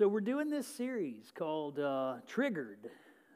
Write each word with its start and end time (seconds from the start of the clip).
So, 0.00 0.08
we're 0.08 0.22
doing 0.22 0.48
this 0.48 0.66
series 0.66 1.30
called 1.30 1.78
uh, 1.78 2.14
Triggered 2.26 2.88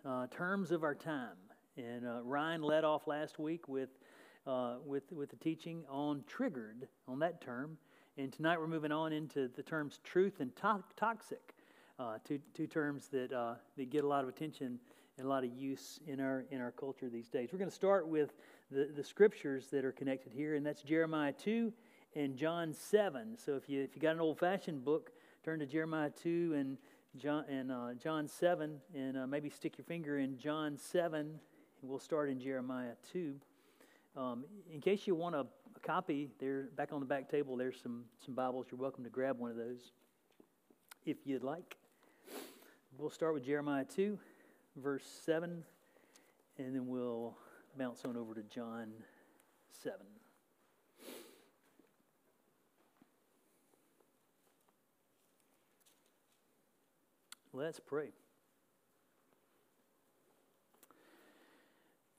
uh, 0.02 0.28
Terms 0.28 0.70
of 0.70 0.82
Our 0.82 0.94
Time. 0.94 1.36
And 1.76 2.06
uh, 2.06 2.22
Ryan 2.22 2.62
led 2.62 2.84
off 2.84 3.06
last 3.06 3.38
week 3.38 3.68
with, 3.68 3.90
uh, 4.46 4.76
with, 4.82 5.12
with 5.12 5.28
the 5.28 5.36
teaching 5.36 5.84
on 5.90 6.24
triggered, 6.26 6.88
on 7.06 7.18
that 7.18 7.42
term. 7.42 7.76
And 8.16 8.32
tonight 8.32 8.58
we're 8.58 8.66
moving 8.66 8.92
on 8.92 9.12
into 9.12 9.48
the 9.54 9.62
terms 9.62 10.00
truth 10.04 10.40
and 10.40 10.56
to- 10.56 10.82
toxic, 10.96 11.52
uh, 11.98 12.16
two, 12.24 12.40
two 12.54 12.66
terms 12.66 13.08
that, 13.08 13.30
uh, 13.30 13.56
that 13.76 13.90
get 13.90 14.02
a 14.02 14.08
lot 14.08 14.22
of 14.22 14.30
attention 14.30 14.78
and 15.18 15.26
a 15.26 15.28
lot 15.28 15.44
of 15.44 15.50
use 15.52 16.00
in 16.06 16.18
our, 16.18 16.46
in 16.50 16.62
our 16.62 16.72
culture 16.72 17.10
these 17.10 17.28
days. 17.28 17.50
We're 17.52 17.58
going 17.58 17.68
to 17.68 17.76
start 17.76 18.08
with 18.08 18.32
the, 18.70 18.88
the 18.96 19.04
scriptures 19.04 19.66
that 19.70 19.84
are 19.84 19.92
connected 19.92 20.32
here, 20.32 20.54
and 20.54 20.64
that's 20.64 20.80
Jeremiah 20.80 21.34
2 21.34 21.74
and 22.16 22.34
John 22.34 22.72
7. 22.72 23.36
So 23.36 23.54
if 23.54 23.68
you, 23.68 23.82
if 23.82 23.94
you 23.94 24.00
got 24.00 24.14
an 24.14 24.20
old 24.22 24.38
fashioned 24.38 24.82
book, 24.82 25.10
turn 25.44 25.58
to 25.58 25.66
Jeremiah 25.66 26.08
2 26.22 26.54
and 26.56 26.78
John, 27.18 27.44
and, 27.50 27.70
uh, 27.70 27.92
John 28.02 28.26
7, 28.26 28.80
and 28.94 29.18
uh, 29.18 29.26
maybe 29.26 29.50
stick 29.50 29.76
your 29.76 29.84
finger 29.84 30.18
in 30.18 30.38
John 30.38 30.78
7, 30.78 31.20
and 31.20 31.38
we'll 31.82 31.98
start 31.98 32.30
in 32.30 32.40
Jeremiah 32.40 32.94
2. 33.12 33.34
Um, 34.16 34.44
in 34.72 34.80
case 34.80 35.06
you 35.06 35.14
want 35.14 35.34
a, 35.34 35.40
a, 35.40 35.80
copy, 35.82 36.30
there 36.40 36.68
back 36.76 36.94
on 36.94 37.00
the 37.00 37.06
back 37.06 37.28
table, 37.28 37.58
there's 37.58 37.78
some, 37.78 38.04
some 38.24 38.34
Bibles. 38.34 38.68
You're 38.70 38.80
welcome 38.80 39.04
to 39.04 39.10
grab 39.10 39.38
one 39.38 39.50
of 39.50 39.58
those 39.58 39.92
if 41.04 41.18
you'd 41.26 41.44
like. 41.44 41.76
We'll 42.96 43.10
start 43.10 43.34
with 43.34 43.44
Jeremiah 43.44 43.84
2, 43.84 44.18
verse 44.76 45.04
7, 45.26 45.62
and 46.56 46.74
then 46.74 46.86
we'll 46.86 47.36
bounce 47.76 48.02
on 48.06 48.16
over 48.16 48.32
to 48.32 48.42
John 48.44 48.92
7. 49.82 49.98
Let's 57.56 57.78
pray. 57.78 58.08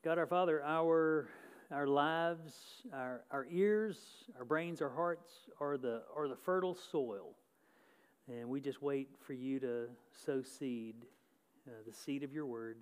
God 0.02 0.16
our 0.16 0.26
Father, 0.26 0.64
our 0.64 1.28
our 1.70 1.86
lives, 1.86 2.54
our, 2.90 3.20
our 3.30 3.46
ears, 3.50 3.98
our 4.38 4.46
brains, 4.46 4.80
our 4.80 4.88
hearts 4.88 5.28
are 5.60 5.76
the 5.76 6.04
are 6.16 6.26
the 6.26 6.36
fertile 6.36 6.74
soil. 6.74 7.34
And 8.28 8.48
we 8.48 8.62
just 8.62 8.80
wait 8.80 9.10
for 9.26 9.34
you 9.34 9.60
to 9.60 9.88
sow 10.24 10.40
seed, 10.40 10.94
uh, 11.68 11.82
the 11.86 11.92
seed 11.92 12.22
of 12.22 12.32
your 12.32 12.46
word, 12.46 12.78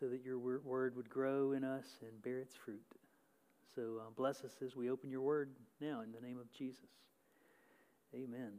so 0.00 0.08
that 0.08 0.24
your 0.24 0.38
word 0.38 0.96
would 0.96 1.10
grow 1.10 1.52
in 1.52 1.62
us 1.62 1.98
and 2.00 2.22
bear 2.22 2.40
its 2.40 2.54
fruit. 2.54 2.80
So 3.74 4.00
uh, 4.00 4.10
bless 4.16 4.44
us 4.44 4.52
as 4.64 4.74
we 4.74 4.88
open 4.88 5.10
your 5.10 5.20
word 5.20 5.50
now 5.82 6.00
in 6.00 6.10
the 6.10 6.26
name 6.26 6.38
of 6.38 6.50
Jesus. 6.50 6.88
Amen. 8.14 8.52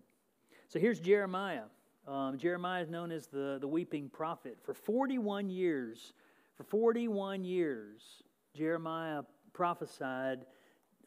So 0.68 0.78
here's 0.78 1.00
Jeremiah. 1.00 1.63
Um, 2.07 2.38
Jeremiah 2.38 2.81
is 2.81 2.90
known 2.90 3.12
as 3.12 3.28
the, 3.28 3.57
the 3.59 3.68
weeping 3.68 4.09
prophet. 4.09 4.57
For 4.63 4.73
41 4.73 5.50
years, 5.50 6.13
for 6.56 6.63
41 6.63 7.44
years, 7.44 8.23
Jeremiah 8.56 9.23
prophesied 9.51 10.45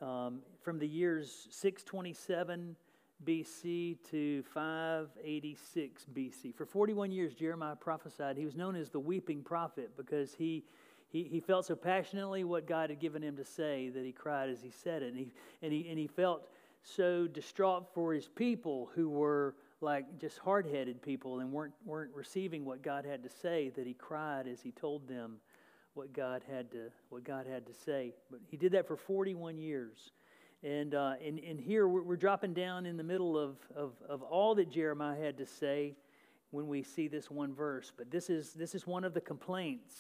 um, 0.03 0.41
from 0.63 0.79
the 0.79 0.87
years 0.87 1.49
627 1.51 2.77
BC 3.25 3.97
to 4.11 4.43
586 4.43 6.07
BC. 6.15 6.55
For 6.55 6.67
41 6.67 7.13
years, 7.13 7.35
Jeremiah 7.35 7.77
prophesied. 7.77 8.37
He 8.37 8.45
was 8.45 8.57
known 8.57 8.77
as 8.77 8.91
the 8.91 9.01
weeping 9.01 9.43
prophet 9.43 9.91
because 9.97 10.35
he, 10.35 10.65
he, 11.09 11.25
he 11.25 11.41
felt 11.41 11.65
so 11.65 11.77
passionately 11.77 12.45
what 12.45 12.67
God 12.67 12.91
had 12.91 13.01
given 13.01 13.23
him 13.23 13.37
to 13.39 13.45
say 13.45 13.89
that 13.89 14.05
he 14.05 14.13
cried 14.13 14.51
as 14.51 14.61
he 14.63 14.71
said 14.71 15.03
it. 15.03 15.15
And 15.15 15.17
he, 15.17 15.33
and 15.63 15.73
he, 15.73 15.89
and 15.89 15.99
he 15.99 16.07
felt 16.07 16.47
so 16.83 17.27
distraught 17.27 17.87
for 17.95 18.13
his 18.13 18.29
people 18.29 18.91
who 18.95 19.09
were 19.09 19.55
like 19.81 20.19
just 20.19 20.39
hard 20.39 20.67
headed 20.67 21.03
people 21.03 21.41
and 21.41 21.53
weren't, 21.53 21.75
weren't 21.85 22.15
receiving 22.15 22.65
what 22.65 22.83
God 22.83 23.05
had 23.05 23.23
to 23.23 23.31
say 23.31 23.71
that 23.77 23.87
he 23.87 23.95
cried 23.95 24.47
as 24.47 24.61
he 24.61 24.73
told 24.73 25.09
them 25.09 25.37
what 25.95 26.13
God 26.13 26.43
had 26.51 26.71
to, 26.73 26.91
what 27.09 27.25
God 27.25 27.47
had 27.47 27.67
to 27.67 27.75
say. 27.75 28.13
But 28.31 28.41
he 28.51 28.57
did 28.57 28.73
that 28.73 28.87
for 28.87 28.97
41 28.97 29.59
years. 29.59 30.13
And, 30.63 30.95
uh, 30.95 31.15
and, 31.25 31.39
and 31.39 31.59
here 31.59 31.89
we're, 31.89 32.03
we're, 32.03 32.17
dropping 32.17 32.53
down 32.53 32.85
in 32.85 32.99
the 32.99 33.03
middle 33.03 33.39
of, 33.39 33.57
of, 33.75 33.93
of 34.07 34.23
all 34.23 34.55
that 34.57 34.71
Jeremiah 34.71 35.19
had 35.19 35.39
to 35.39 35.47
say 35.47 35.95
when 36.51 36.69
we 36.69 36.83
see 36.83 37.09
this 37.09 37.31
one 37.31 37.55
verse. 37.55 37.91
But 37.97 38.11
this 38.11 38.29
is, 38.29 38.53
this 38.53 38.75
is 38.75 38.87
one 38.87 39.05
of 39.05 39.15
the 39.15 39.23
complaints 39.23 39.95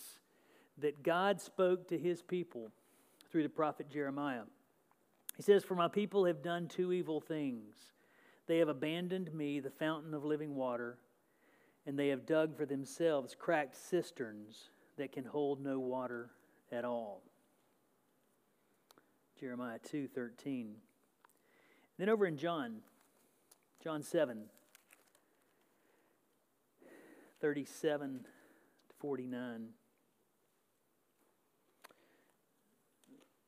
that 0.79 1.03
God 1.03 1.41
spoke 1.41 1.89
to 1.89 1.99
his 1.99 2.21
people 2.21 2.71
through 3.31 3.43
the 3.43 3.49
prophet 3.49 3.89
Jeremiah. 3.91 4.43
He 5.37 5.43
says, 5.43 5.65
For 5.65 5.75
my 5.75 5.89
people 5.89 6.27
have 6.27 6.43
done 6.43 6.69
two 6.69 6.93
evil 6.93 7.21
things. 7.21 7.75
They 8.51 8.59
have 8.59 8.69
abandoned 8.69 9.33
me, 9.33 9.61
the 9.61 9.71
fountain 9.71 10.13
of 10.13 10.25
living 10.25 10.57
water, 10.57 10.99
and 11.87 11.97
they 11.97 12.09
have 12.09 12.27
dug 12.27 12.57
for 12.57 12.67
themselves 12.67 13.37
cracked 13.39 13.77
cisterns 13.77 14.71
that 14.97 15.13
can 15.13 15.25
hold 15.25 15.63
no 15.63 15.79
water 15.79 16.31
at 16.73 16.85
all. 16.85 17.23
Jeremiah 19.39 19.79
2:13. 19.79 20.75
Then 21.97 22.09
over 22.09 22.27
in 22.27 22.37
John, 22.37 22.83
John 23.79 24.03
7, 24.03 24.51
37 27.39 28.27
to 28.89 28.95
49. 28.97 29.75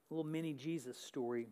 A 0.09 0.15
little 0.15 0.23
mini 0.23 0.55
Jesus 0.55 0.97
story. 0.97 1.49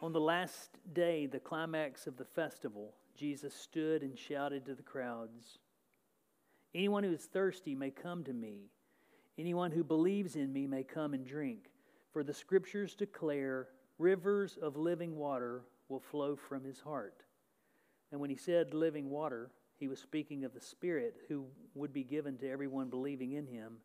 On 0.00 0.12
the 0.12 0.20
last 0.20 0.78
day, 0.92 1.26
the 1.26 1.40
climax 1.40 2.06
of 2.06 2.16
the 2.16 2.24
festival, 2.24 2.94
Jesus 3.16 3.52
stood 3.52 4.02
and 4.02 4.16
shouted 4.16 4.64
to 4.66 4.74
the 4.74 4.82
crowds 4.82 5.58
Anyone 6.72 7.02
who 7.02 7.12
is 7.12 7.24
thirsty 7.24 7.74
may 7.74 7.90
come 7.90 8.22
to 8.24 8.32
me. 8.32 8.70
Anyone 9.38 9.72
who 9.72 9.82
believes 9.82 10.36
in 10.36 10.52
me 10.52 10.66
may 10.66 10.84
come 10.84 11.14
and 11.14 11.26
drink. 11.26 11.70
For 12.12 12.22
the 12.22 12.34
scriptures 12.34 12.94
declare 12.94 13.68
rivers 13.98 14.56
of 14.60 14.76
living 14.76 15.16
water 15.16 15.62
will 15.88 16.00
flow 16.00 16.36
from 16.36 16.62
his 16.62 16.80
heart. 16.80 17.24
And 18.12 18.20
when 18.20 18.30
he 18.30 18.36
said 18.36 18.74
living 18.74 19.10
water, 19.10 19.50
he 19.78 19.88
was 19.88 19.98
speaking 19.98 20.44
of 20.44 20.54
the 20.54 20.60
Spirit 20.60 21.16
who 21.28 21.46
would 21.74 21.92
be 21.92 22.04
given 22.04 22.36
to 22.38 22.50
everyone 22.50 22.88
believing 22.88 23.32
in 23.32 23.46
him. 23.46 23.78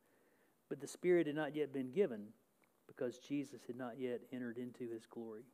But 0.69 0.79
the 0.79 0.87
Spirit 0.87 1.27
had 1.27 1.35
not 1.35 1.55
yet 1.55 1.73
been 1.73 1.91
given 1.91 2.27
because 2.87 3.17
Jesus 3.17 3.61
had 3.65 3.77
not 3.77 3.99
yet 3.99 4.21
entered 4.31 4.57
into 4.57 4.87
his 4.91 5.05
glory. 5.05 5.45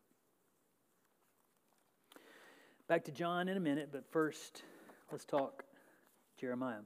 Back 2.90 3.04
to 3.04 3.12
John 3.12 3.48
in 3.48 3.56
a 3.56 3.60
minute, 3.60 3.90
but 3.92 4.04
first, 4.10 4.63
let's 5.12 5.24
talk 5.24 5.63
Jeremiah. 6.40 6.80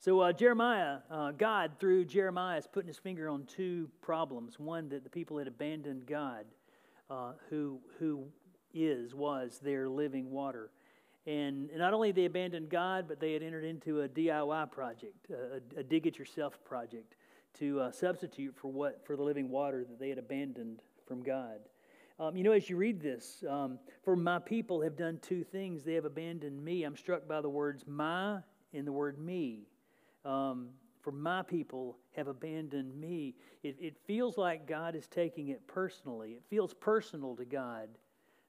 So, 0.00 0.20
uh, 0.20 0.32
Jeremiah, 0.32 1.00
uh, 1.10 1.32
God, 1.32 1.72
through 1.78 2.06
Jeremiah, 2.06 2.56
is 2.56 2.66
putting 2.66 2.88
his 2.88 2.96
finger 2.96 3.28
on 3.28 3.44
two 3.44 3.90
problems. 4.00 4.58
One, 4.58 4.88
that 4.88 5.04
the 5.04 5.10
people 5.10 5.36
had 5.36 5.46
abandoned 5.46 6.06
God, 6.06 6.46
uh, 7.10 7.32
who, 7.50 7.80
who 7.98 8.28
is, 8.72 9.14
was 9.14 9.58
their 9.58 9.90
living 9.90 10.30
water. 10.30 10.70
And 11.26 11.68
not 11.76 11.92
only 11.92 12.12
they 12.12 12.24
abandoned 12.24 12.70
God, 12.70 13.04
but 13.06 13.20
they 13.20 13.34
had 13.34 13.42
entered 13.42 13.64
into 13.64 14.00
a 14.00 14.08
DIY 14.08 14.72
project, 14.72 15.26
a, 15.30 15.80
a 15.80 15.82
dig 15.82 16.06
it 16.06 16.18
yourself 16.18 16.64
project, 16.64 17.14
to 17.58 17.80
uh, 17.80 17.92
substitute 17.92 18.56
for 18.56 18.72
what 18.72 19.04
for 19.06 19.16
the 19.16 19.22
living 19.22 19.50
water 19.50 19.84
that 19.84 19.98
they 19.98 20.08
had 20.08 20.18
abandoned 20.18 20.80
from 21.06 21.22
God. 21.22 21.58
Um, 22.18 22.34
you 22.34 22.44
know, 22.44 22.52
as 22.52 22.70
you 22.70 22.76
read 22.76 23.00
this, 23.00 23.44
um, 23.48 23.78
for 24.02 24.16
my 24.16 24.38
people 24.38 24.80
have 24.80 24.96
done 24.96 25.18
two 25.20 25.44
things. 25.44 25.84
They 25.84 25.94
have 25.94 26.06
abandoned 26.06 26.64
me. 26.64 26.84
I'm 26.84 26.96
struck 26.96 27.28
by 27.28 27.42
the 27.42 27.48
words 27.48 27.84
my 27.86 28.38
and 28.72 28.86
the 28.86 28.92
word 28.92 29.18
me. 29.18 29.66
Um, 30.24 30.70
for 31.02 31.12
my 31.12 31.42
people 31.42 31.98
have 32.16 32.26
abandoned 32.26 32.98
me. 32.98 33.34
It, 33.62 33.76
it 33.78 33.96
feels 34.06 34.38
like 34.38 34.66
God 34.66 34.96
is 34.96 35.06
taking 35.06 35.48
it 35.48 35.66
personally. 35.68 36.32
It 36.32 36.42
feels 36.48 36.74
personal 36.74 37.36
to 37.36 37.44
God 37.44 37.88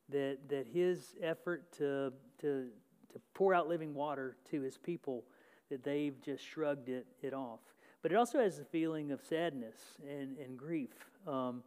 that, 0.09 0.37
that 0.47 0.65
his 0.67 1.15
effort 1.21 1.71
to, 1.73 2.13
to, 2.39 2.69
to 3.11 3.21
pour 3.33 3.53
out 3.53 3.67
living 3.67 3.93
water 3.93 4.37
to 4.49 4.61
his 4.61 4.77
people, 4.77 5.25
that 5.69 5.83
they've 5.83 6.19
just 6.23 6.43
shrugged 6.43 6.87
it, 6.87 7.05
it 7.21 7.33
off. 7.33 7.59
But 8.01 8.13
it 8.13 8.15
also 8.15 8.39
has 8.39 8.59
a 8.59 8.65
feeling 8.65 9.11
of 9.11 9.21
sadness 9.21 9.75
and, 10.09 10.37
and 10.37 10.57
grief 10.57 10.95
um, 11.27 11.61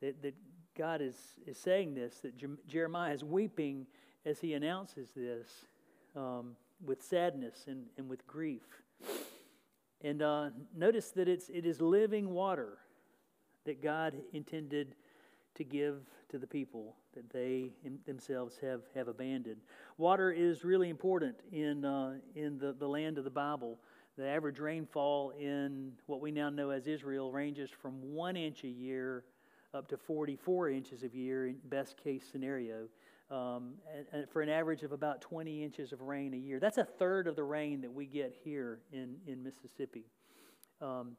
that, 0.00 0.20
that 0.22 0.34
God 0.76 1.00
is, 1.00 1.16
is 1.46 1.56
saying 1.58 1.94
this, 1.94 2.20
that 2.20 2.34
Jeremiah 2.66 3.12
is 3.12 3.22
weeping 3.22 3.86
as 4.26 4.40
he 4.40 4.54
announces 4.54 5.08
this 5.14 5.66
um, 6.16 6.56
with 6.84 7.02
sadness 7.02 7.64
and, 7.68 7.84
and 7.96 8.08
with 8.08 8.26
grief. 8.26 8.62
And 10.02 10.22
uh, 10.22 10.50
notice 10.76 11.10
that 11.12 11.28
it's, 11.28 11.48
it 11.48 11.64
is 11.64 11.80
living 11.80 12.30
water 12.30 12.78
that 13.64 13.82
God 13.82 14.14
intended 14.32 14.94
to 15.54 15.64
give 15.64 16.00
to 16.30 16.38
the 16.38 16.46
people 16.46 16.96
that 17.14 17.30
they 17.30 17.70
themselves 18.06 18.58
have, 18.60 18.82
have 18.94 19.08
abandoned. 19.08 19.60
Water 19.98 20.32
is 20.32 20.64
really 20.64 20.88
important 20.88 21.36
in, 21.52 21.84
uh, 21.84 22.14
in 22.34 22.58
the, 22.58 22.72
the 22.72 22.88
land 22.88 23.18
of 23.18 23.24
the 23.24 23.30
Bible. 23.30 23.78
The 24.18 24.26
average 24.26 24.58
rainfall 24.58 25.30
in 25.38 25.92
what 26.06 26.20
we 26.20 26.30
now 26.32 26.50
know 26.50 26.70
as 26.70 26.86
Israel 26.86 27.32
ranges 27.32 27.70
from 27.70 27.94
one 28.12 28.36
inch 28.36 28.64
a 28.64 28.68
year 28.68 29.24
up 29.74 29.88
to 29.88 29.96
44 29.96 30.70
inches 30.70 31.02
a 31.02 31.08
year 31.08 31.48
in 31.48 31.56
best 31.64 31.96
case 32.02 32.24
scenario. 32.30 32.88
um, 33.30 33.74
and, 33.92 34.06
and 34.12 34.30
for 34.30 34.42
an 34.42 34.48
average 34.48 34.82
of 34.82 34.92
about 34.92 35.20
20 35.20 35.64
inches 35.64 35.92
of 35.92 36.00
rain 36.02 36.34
a 36.34 36.36
year. 36.36 36.60
That's 36.60 36.78
a 36.78 36.84
third 36.84 37.26
of 37.26 37.36
the 37.36 37.42
rain 37.42 37.80
that 37.80 37.92
we 37.92 38.06
get 38.06 38.34
here 38.44 38.80
in, 38.92 39.16
in 39.26 39.42
Mississippi. 39.42 40.04
Um, 40.80 41.16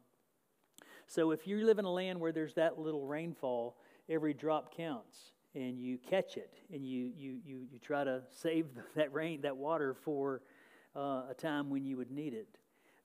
so 1.07 1.31
if 1.31 1.47
you 1.47 1.65
live 1.65 1.79
in 1.79 1.85
a 1.85 1.91
land 1.91 2.19
where 2.19 2.31
there's 2.31 2.53
that 2.55 2.79
little 2.79 3.05
rainfall, 3.05 3.77
every 4.07 4.33
drop 4.33 4.75
counts 4.75 5.31
and 5.55 5.79
you 5.79 5.97
catch 5.97 6.37
it 6.37 6.53
and 6.71 6.85
you, 6.85 7.11
you, 7.15 7.39
you, 7.43 7.61
you 7.71 7.79
try 7.79 8.03
to 8.03 8.21
save 8.31 8.67
that 8.95 9.13
rain, 9.13 9.41
that 9.41 9.57
water 9.57 9.93
for 9.93 10.41
uh, 10.95 11.23
a 11.29 11.35
time 11.37 11.69
when 11.69 11.83
you 11.83 11.97
would 11.97 12.11
need 12.11 12.33
it. 12.33 12.47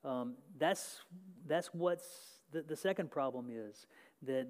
Um, 0.03 0.35
that's, 0.57 1.01
that's 1.47 1.67
what's 1.73 2.05
the, 2.51 2.61
the 2.61 2.75
second 2.75 3.11
problem 3.11 3.47
is 3.51 3.87
that, 4.23 4.47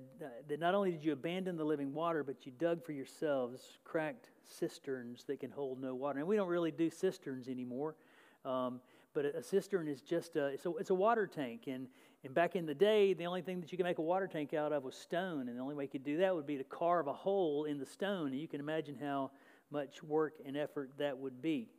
that 0.47 0.59
not 0.59 0.75
only 0.75 0.91
did 0.91 1.03
you 1.03 1.13
abandon 1.13 1.55
the 1.55 1.63
living 1.63 1.93
water, 1.93 2.23
but 2.23 2.45
you 2.45 2.51
dug 2.51 2.83
for 2.83 2.91
yourselves 2.91 3.77
cracked 3.83 4.29
cisterns 4.45 5.23
that 5.25 5.39
can 5.39 5.51
hold 5.51 5.81
no 5.81 5.95
water. 5.95 6.19
And 6.19 6.27
we 6.27 6.35
don't 6.35 6.49
really 6.49 6.71
do 6.71 6.89
cisterns 6.89 7.47
anymore. 7.47 7.95
Um, 8.43 8.81
but 9.13 9.25
a, 9.25 9.37
a, 9.37 9.43
cistern 9.43 9.87
is 9.87 10.01
just 10.01 10.35
a, 10.35 10.47
it's 10.47 10.65
a, 10.65 10.75
it's 10.77 10.89
a 10.89 10.95
water 10.95 11.27
tank. 11.27 11.63
And, 11.67 11.87
and 12.23 12.33
back 12.33 12.55
in 12.55 12.65
the 12.65 12.73
day, 12.73 13.13
the 13.13 13.25
only 13.25 13.41
thing 13.41 13.61
that 13.61 13.71
you 13.71 13.77
could 13.77 13.85
make 13.85 13.97
a 13.97 14.03
water 14.03 14.27
tank 14.27 14.53
out 14.53 14.73
of 14.73 14.83
was 14.83 14.95
stone. 14.95 15.47
And 15.47 15.57
the 15.57 15.61
only 15.61 15.75
way 15.75 15.85
you 15.85 15.89
could 15.89 16.03
do 16.03 16.17
that 16.17 16.35
would 16.35 16.47
be 16.47 16.57
to 16.57 16.63
carve 16.63 17.07
a 17.07 17.13
hole 17.13 17.65
in 17.65 17.79
the 17.79 17.85
stone. 17.85 18.31
And 18.31 18.39
you 18.39 18.47
can 18.47 18.59
imagine 18.59 18.97
how 18.99 19.31
much 19.69 20.03
work 20.03 20.33
and 20.45 20.57
effort 20.57 20.91
that 20.97 21.17
would 21.17 21.41
be. 21.41 21.69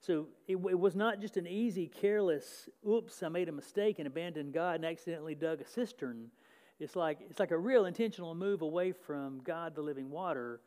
So 0.00 0.26
it, 0.48 0.56
it, 0.56 0.78
was 0.78 0.96
not 0.96 1.20
just 1.20 1.36
an 1.36 1.46
easy, 1.46 1.86
careless, 1.86 2.68
oops, 2.88 3.22
I 3.22 3.28
made 3.28 3.48
a 3.48 3.52
mistake 3.52 4.00
and 4.00 4.08
abandoned 4.08 4.52
God 4.52 4.76
and 4.76 4.84
accidentally 4.84 5.36
dug 5.36 5.60
a 5.60 5.66
cistern. 5.66 6.28
It's 6.80 6.96
like, 6.96 7.18
it's 7.30 7.38
like 7.38 7.50
a 7.50 7.58
real 7.58 7.86
intentional 7.86 8.34
move 8.34 8.62
away 8.62 8.92
from 8.92 9.40
God, 9.44 9.74
the 9.74 9.82
living 9.82 10.10
water. 10.10 10.60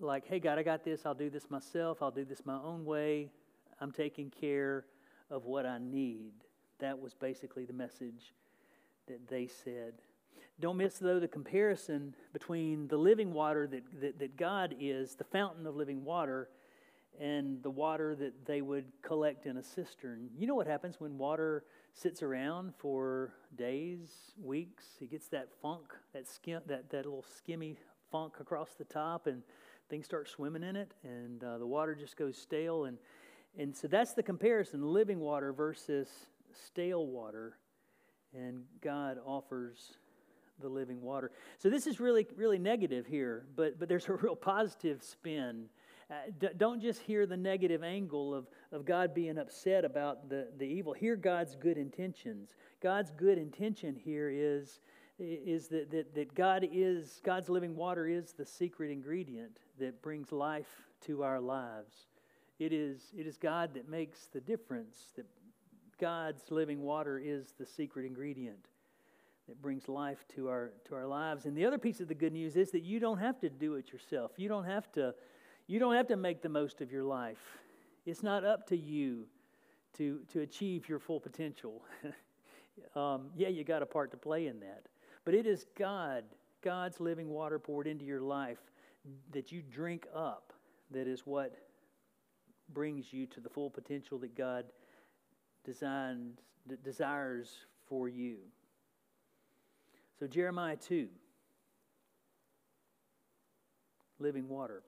Like, 0.00 0.26
hey, 0.26 0.38
God, 0.38 0.58
I 0.58 0.62
got 0.62 0.84
this. 0.84 1.04
I'll 1.04 1.14
do 1.14 1.28
this 1.28 1.50
myself. 1.50 2.02
I'll 2.02 2.10
do 2.10 2.24
this 2.24 2.42
my 2.44 2.56
own 2.56 2.84
way. 2.84 3.28
I'm 3.80 3.92
taking 3.92 4.30
care 4.30 4.86
of 5.30 5.44
what 5.44 5.66
I 5.66 5.78
need. 5.78 6.32
That 6.78 6.98
was 6.98 7.14
basically 7.14 7.64
the 7.64 7.72
message 7.72 8.32
that 9.08 9.28
they 9.28 9.46
said. 9.46 9.94
Don't 10.60 10.76
miss, 10.76 10.98
though, 10.98 11.18
the 11.18 11.28
comparison 11.28 12.14
between 12.32 12.86
the 12.88 12.96
living 12.96 13.32
water 13.32 13.66
that, 13.66 13.82
that, 14.00 14.18
that 14.18 14.36
God 14.36 14.74
is, 14.78 15.14
the 15.16 15.24
fountain 15.24 15.66
of 15.66 15.74
living 15.74 16.04
water, 16.04 16.48
and 17.20 17.62
the 17.62 17.70
water 17.70 18.14
that 18.14 18.46
they 18.46 18.62
would 18.62 18.84
collect 19.02 19.46
in 19.46 19.56
a 19.56 19.62
cistern. 19.62 20.28
You 20.36 20.46
know 20.46 20.54
what 20.54 20.66
happens 20.66 21.00
when 21.00 21.18
water 21.18 21.64
sits 21.94 22.22
around 22.22 22.74
for 22.78 23.32
days, 23.56 24.32
weeks? 24.42 24.84
It 25.00 25.10
gets 25.10 25.28
that 25.28 25.48
funk, 25.60 25.94
that 26.12 26.26
skim, 26.26 26.62
that, 26.66 26.90
that 26.90 27.04
little 27.04 27.24
skimmy 27.24 27.76
funk 28.10 28.34
across 28.40 28.74
the 28.74 28.84
top, 28.84 29.26
and 29.26 29.42
things 29.88 30.04
start 30.04 30.28
swimming 30.28 30.62
in 30.62 30.76
it, 30.76 30.92
and 31.04 31.42
uh, 31.44 31.58
the 31.58 31.66
water 31.66 31.94
just 31.94 32.16
goes 32.16 32.36
stale. 32.36 32.84
And, 32.84 32.98
and 33.58 33.76
so 33.76 33.88
that's 33.88 34.14
the 34.14 34.22
comparison 34.22 34.82
living 34.82 35.20
water 35.20 35.52
versus 35.52 36.08
stale 36.66 37.06
water. 37.06 37.58
And 38.34 38.62
God 38.80 39.18
offers 39.24 39.96
the 40.60 40.68
living 40.68 41.02
water. 41.02 41.32
So 41.58 41.68
this 41.68 41.86
is 41.86 42.00
really, 42.00 42.26
really 42.36 42.58
negative 42.58 43.06
here, 43.06 43.44
but, 43.56 43.78
but 43.78 43.88
there's 43.88 44.08
a 44.08 44.14
real 44.14 44.36
positive 44.36 45.02
spin 45.02 45.66
uh, 46.12 46.48
don't 46.58 46.80
just 46.80 47.00
hear 47.00 47.26
the 47.26 47.36
negative 47.36 47.82
angle 47.82 48.34
of, 48.34 48.46
of 48.70 48.84
God 48.84 49.14
being 49.14 49.38
upset 49.38 49.84
about 49.84 50.28
the, 50.28 50.48
the 50.58 50.64
evil. 50.64 50.92
Hear 50.92 51.16
God's 51.16 51.56
good 51.56 51.78
intentions. 51.78 52.50
God's 52.82 53.10
good 53.12 53.38
intention 53.38 53.94
here 53.96 54.30
is, 54.30 54.80
is 55.18 55.68
that, 55.68 55.90
that, 55.90 56.14
that 56.14 56.34
God 56.34 56.68
is, 56.70 57.20
God's 57.24 57.48
living 57.48 57.74
water 57.74 58.06
is 58.06 58.32
the 58.32 58.44
secret 58.44 58.90
ingredient 58.90 59.56
that 59.78 60.02
brings 60.02 60.32
life 60.32 60.82
to 61.06 61.22
our 61.22 61.40
lives. 61.40 62.08
It 62.58 62.72
is, 62.72 63.12
it 63.16 63.26
is 63.26 63.38
God 63.38 63.74
that 63.74 63.88
makes 63.88 64.26
the 64.26 64.40
difference, 64.40 65.12
that 65.16 65.26
God's 65.98 66.50
living 66.50 66.82
water 66.82 67.18
is 67.18 67.54
the 67.58 67.66
secret 67.66 68.04
ingredient 68.04 68.66
that 69.48 69.60
brings 69.62 69.88
life 69.88 70.24
to 70.34 70.48
our, 70.48 70.72
to 70.88 70.94
our 70.94 71.06
lives. 71.06 71.46
And 71.46 71.56
the 71.56 71.64
other 71.64 71.78
piece 71.78 72.00
of 72.00 72.08
the 72.08 72.14
good 72.14 72.32
news 72.32 72.56
is 72.56 72.70
that 72.72 72.82
you 72.82 73.00
don't 73.00 73.18
have 73.18 73.40
to 73.40 73.48
do 73.48 73.74
it 73.74 73.92
yourself. 73.92 74.32
You 74.36 74.48
don't 74.48 74.64
have 74.64 74.90
to 74.92 75.14
you 75.66 75.78
don't 75.78 75.94
have 75.94 76.08
to 76.08 76.16
make 76.16 76.42
the 76.42 76.48
most 76.48 76.80
of 76.80 76.92
your 76.92 77.04
life. 77.04 77.58
It's 78.04 78.22
not 78.22 78.44
up 78.44 78.66
to 78.68 78.76
you 78.76 79.26
to, 79.96 80.20
to 80.32 80.40
achieve 80.40 80.88
your 80.88 80.98
full 80.98 81.20
potential. 81.20 81.82
um, 82.96 83.30
yeah, 83.36 83.48
you 83.48 83.64
got 83.64 83.82
a 83.82 83.86
part 83.86 84.10
to 84.12 84.16
play 84.16 84.46
in 84.46 84.60
that. 84.60 84.86
But 85.24 85.34
it 85.34 85.46
is 85.46 85.66
God, 85.78 86.24
God's 86.62 87.00
living 87.00 87.28
water 87.28 87.58
poured 87.58 87.86
into 87.86 88.04
your 88.04 88.20
life 88.20 88.58
that 89.32 89.52
you 89.52 89.62
drink 89.62 90.06
up 90.14 90.52
that 90.90 91.06
is 91.06 91.26
what 91.26 91.56
brings 92.72 93.12
you 93.12 93.26
to 93.26 93.40
the 93.40 93.48
full 93.48 93.70
potential 93.70 94.18
that 94.18 94.36
God 94.36 94.64
designed, 95.64 96.40
desires 96.84 97.50
for 97.88 98.08
you. 98.08 98.36
So, 100.18 100.26
Jeremiah 100.26 100.76
2, 100.76 101.08
living 104.18 104.48
water. 104.48 104.82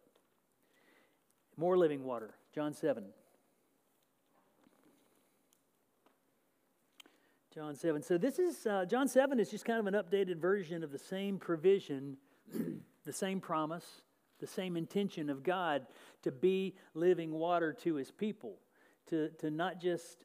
More 1.56 1.76
living 1.76 2.04
water, 2.04 2.34
John 2.54 2.74
7. 2.74 3.04
John 7.54 7.76
7. 7.76 8.02
So 8.02 8.18
this 8.18 8.40
is, 8.40 8.66
uh, 8.66 8.84
John 8.84 9.06
7 9.06 9.38
is 9.38 9.48
just 9.48 9.64
kind 9.64 9.78
of 9.78 9.86
an 9.86 9.94
updated 9.94 10.38
version 10.38 10.82
of 10.82 10.90
the 10.90 10.98
same 10.98 11.38
provision, 11.38 12.16
the 13.04 13.12
same 13.12 13.40
promise, 13.40 14.02
the 14.40 14.46
same 14.46 14.76
intention 14.76 15.30
of 15.30 15.44
God 15.44 15.86
to 16.22 16.32
be 16.32 16.74
living 16.94 17.30
water 17.30 17.72
to 17.82 17.94
his 17.94 18.10
people, 18.10 18.56
to, 19.08 19.28
to 19.38 19.50
not 19.50 19.80
just 19.80 20.24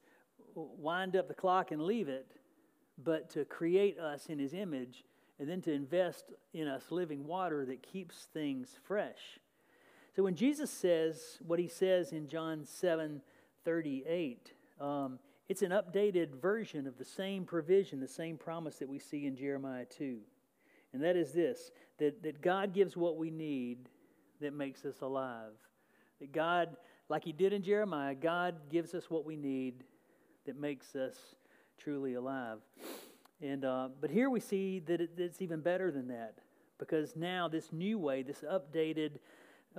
wind 0.56 1.15
up 1.15 1.27
the 1.27 1.36
clock 1.36 1.70
and 1.70 1.84
leave 1.84 2.10
it, 2.10 2.32
but 3.03 3.30
to 3.30 3.46
create 3.46 4.00
us 4.00 4.25
in 4.25 4.39
his 4.39 4.56
image 4.56 5.03
and 5.39 5.48
then 5.48 5.62
to 5.62 5.72
invest 5.72 6.34
in 6.53 6.68
us 6.68 6.86
living 6.89 7.25
water 7.25 7.65
that 7.65 7.84
keeps 7.84 8.27
things 8.34 8.77
fresh. 8.84 9.39
So 10.20 10.24
when 10.24 10.36
Jesus 10.36 10.70
says 10.70 11.38
what 11.48 11.60
he 11.60 11.70
says 11.70 12.12
in 12.12 12.28
John 12.28 12.66
7 12.66 13.22
38, 13.64 14.52
um, 14.82 15.18
it's 15.48 15.62
an 15.62 15.72
updated 15.72 16.42
version 16.42 16.88
of 16.88 16.98
the 16.98 17.06
same 17.06 17.46
provision, 17.46 18.02
the 18.02 18.08
same 18.10 18.36
promise 18.38 18.80
that 18.80 18.90
we 18.90 19.00
see 19.00 19.28
in 19.28 19.38
Jeremiah 19.38 19.86
2. 19.86 20.18
And 20.92 21.02
that 21.02 21.16
is 21.16 21.32
this 21.32 21.72
that, 22.00 22.22
that 22.24 22.42
God 22.42 22.74
gives 22.74 22.98
what 22.98 23.16
we 23.16 23.32
need 23.32 23.88
that 24.42 24.54
makes 24.54 24.84
us 24.84 25.00
alive. 25.00 25.54
That 26.20 26.34
God, 26.34 26.76
like 27.08 27.24
He 27.24 27.32
did 27.32 27.54
in 27.54 27.64
Jeremiah, 27.64 28.14
God 28.14 28.56
gives 28.70 28.94
us 28.94 29.10
what 29.10 29.24
we 29.24 29.38
need 29.38 29.86
that 30.46 30.60
makes 30.60 30.98
us 30.98 31.16
truly 31.78 32.16
alive. 32.16 32.58
And, 33.42 33.64
uh, 33.64 33.88
but 34.02 34.12
here 34.12 34.30
we 34.30 34.42
see 34.42 34.80
that 34.80 35.00
it, 35.00 35.12
it's 35.16 35.42
even 35.42 35.62
better 35.62 35.92
than 35.92 36.10
that 36.10 36.40
because 36.78 37.16
now 37.16 37.48
this 37.48 37.72
new 37.72 37.98
way, 37.98 38.22
this 38.22 38.44
updated 38.44 39.12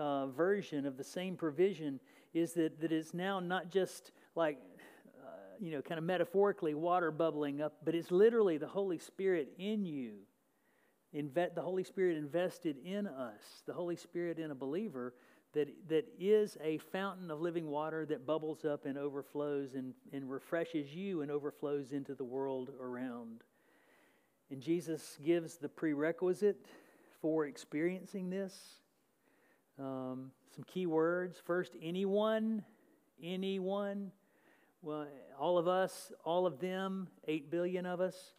uh, 0.00 0.26
version 0.28 0.86
of 0.86 0.96
the 0.96 1.04
same 1.04 1.36
provision 1.36 2.00
is 2.32 2.54
that, 2.54 2.80
that 2.80 2.90
it's 2.90 3.12
now 3.12 3.38
not 3.38 3.70
just 3.70 4.12
like, 4.34 4.58
uh, 5.22 5.28
you 5.60 5.72
know, 5.72 5.82
kind 5.82 5.98
of 5.98 6.04
metaphorically 6.04 6.74
water 6.74 7.10
bubbling 7.10 7.60
up, 7.60 7.74
but 7.84 7.94
it's 7.94 8.10
literally 8.10 8.56
the 8.56 8.66
Holy 8.66 8.98
Spirit 8.98 9.52
in 9.58 9.84
you. 9.84 10.12
Inve- 11.14 11.54
the 11.54 11.60
Holy 11.60 11.84
Spirit 11.84 12.16
invested 12.16 12.76
in 12.84 13.06
us, 13.06 13.62
the 13.66 13.72
Holy 13.72 13.96
Spirit 13.96 14.38
in 14.38 14.50
a 14.50 14.54
believer 14.54 15.14
that, 15.52 15.68
that 15.88 16.06
is 16.18 16.56
a 16.62 16.78
fountain 16.78 17.30
of 17.30 17.40
living 17.40 17.66
water 17.66 18.06
that 18.06 18.24
bubbles 18.24 18.64
up 18.64 18.86
and 18.86 18.96
overflows 18.96 19.74
and, 19.74 19.92
and 20.12 20.30
refreshes 20.30 20.94
you 20.94 21.22
and 21.22 21.30
overflows 21.30 21.92
into 21.92 22.14
the 22.14 22.24
world 22.24 22.70
around. 22.80 23.42
And 24.50 24.62
Jesus 24.62 25.18
gives 25.24 25.56
the 25.56 25.68
prerequisite 25.68 26.66
for 27.20 27.46
experiencing 27.46 28.30
this 28.30 28.79
um, 29.80 30.30
some 30.54 30.64
key 30.64 30.86
words. 30.86 31.38
First, 31.44 31.72
anyone, 31.82 32.62
anyone. 33.22 34.12
Well, 34.82 35.06
all 35.38 35.58
of 35.58 35.68
us, 35.68 36.12
all 36.24 36.46
of 36.46 36.58
them, 36.58 37.08
8 37.26 37.50
billion 37.50 37.86
of 37.86 38.00
us, 38.00 38.34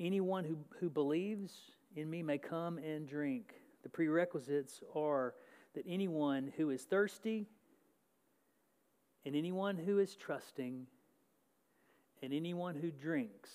anyone 0.00 0.44
who, 0.44 0.58
who 0.80 0.90
believes 0.90 1.52
in 1.96 2.08
me 2.08 2.22
may 2.22 2.38
come 2.38 2.78
and 2.78 3.06
drink. 3.06 3.54
The 3.82 3.88
prerequisites 3.88 4.82
are 4.94 5.34
that 5.74 5.84
anyone 5.86 6.52
who 6.56 6.70
is 6.70 6.82
thirsty, 6.82 7.46
and 9.24 9.36
anyone 9.36 9.76
who 9.76 9.98
is 9.98 10.16
trusting, 10.16 10.86
and 12.22 12.32
anyone 12.32 12.74
who 12.74 12.90
drinks 12.90 13.50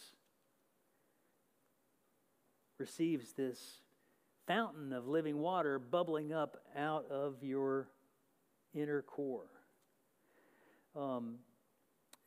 receives 2.77 3.33
this 3.33 3.81
fountain 4.47 4.93
of 4.93 5.07
living 5.07 5.37
water 5.37 5.79
bubbling 5.79 6.33
up 6.33 6.57
out 6.77 7.05
of 7.09 7.43
your 7.43 7.87
inner 8.73 9.01
core. 9.01 9.49
Um, 10.95 11.35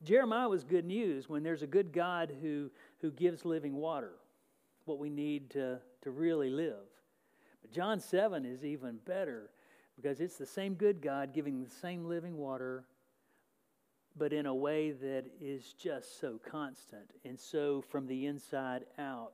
Jeremiah 0.02 0.48
was 0.48 0.64
good 0.64 0.84
news 0.84 1.28
when 1.28 1.42
there's 1.42 1.62
a 1.62 1.66
good 1.66 1.92
God 1.92 2.32
who, 2.42 2.70
who 3.00 3.10
gives 3.10 3.44
living 3.44 3.76
water, 3.76 4.12
what 4.84 4.98
we 4.98 5.10
need 5.10 5.50
to, 5.50 5.80
to 6.02 6.10
really 6.10 6.50
live. 6.50 6.84
But 7.62 7.72
John 7.72 8.00
7 8.00 8.44
is 8.44 8.64
even 8.64 8.98
better 9.06 9.50
because 9.96 10.20
it's 10.20 10.36
the 10.36 10.46
same 10.46 10.74
good 10.74 11.00
God 11.00 11.32
giving 11.32 11.62
the 11.62 11.70
same 11.70 12.04
living 12.04 12.36
water, 12.36 12.84
but 14.16 14.32
in 14.32 14.46
a 14.46 14.54
way 14.54 14.90
that 14.90 15.24
is 15.40 15.74
just 15.78 16.20
so 16.20 16.38
constant 16.48 17.10
and 17.24 17.38
so 17.38 17.80
from 17.80 18.06
the 18.06 18.26
inside 18.26 18.84
out 18.98 19.32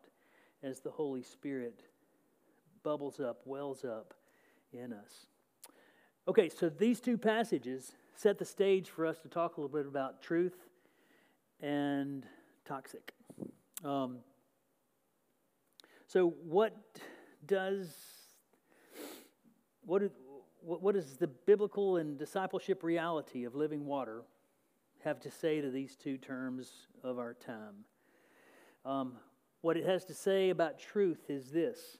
as 0.63 0.81
the 0.81 0.91
Holy 0.91 1.23
Spirit 1.23 1.83
bubbles 2.83 3.21
up, 3.21 3.41
wells 3.45 3.85
up 3.85 4.15
in 4.73 4.93
us. 4.93 5.27
Okay, 6.29 6.49
so 6.49 6.69
these 6.69 7.01
two 7.01 7.19
passages 7.19 7.93
set 8.15 8.39
the 8.39 8.45
stage 8.45 8.89
for 8.89 9.07
us 9.07 9.19
to 9.21 9.29
talk 9.29 9.57
a 9.57 9.61
little 9.61 9.77
bit 9.77 9.87
about 9.87 10.23
truth 10.23 10.57
and 11.61 12.25
toxic. 12.65 13.13
Um, 13.85 14.19
so, 16.07 16.35
what 16.45 16.77
does 17.47 17.89
what, 19.85 20.03
what 20.61 20.95
does 20.95 21.17
the 21.17 21.27
biblical 21.27 21.97
and 21.97 22.19
discipleship 22.19 22.85
reality 22.85 23.45
of 23.45 23.55
living 23.55 23.85
water 23.85 24.23
have 25.05 25.19
to 25.21 25.31
say 25.31 25.61
to 25.61 25.71
these 25.71 25.97
two 25.97 26.19
terms 26.19 26.87
of 27.03 27.19
our 27.19 27.35
time? 27.35 27.85
Um, 28.85 29.15
what 29.61 29.77
it 29.77 29.87
has 29.87 30.05
to 30.07 30.15
say 30.15 30.51
about 30.51 30.79
truth 30.79 31.29
is 31.29 31.51
this. 31.51 31.99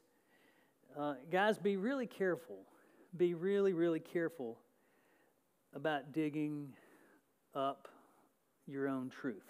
Uh, 0.99 1.15
guys, 1.31 1.59
be 1.59 1.79
really 1.79 2.07
careful. 2.07 2.59
Be 3.17 3.33
really, 3.33 3.73
really 3.73 4.01
careful 4.01 4.59
about 5.75 6.13
digging 6.13 6.69
up 7.55 7.89
your 8.67 8.89
own 8.89 9.09
truth. 9.09 9.49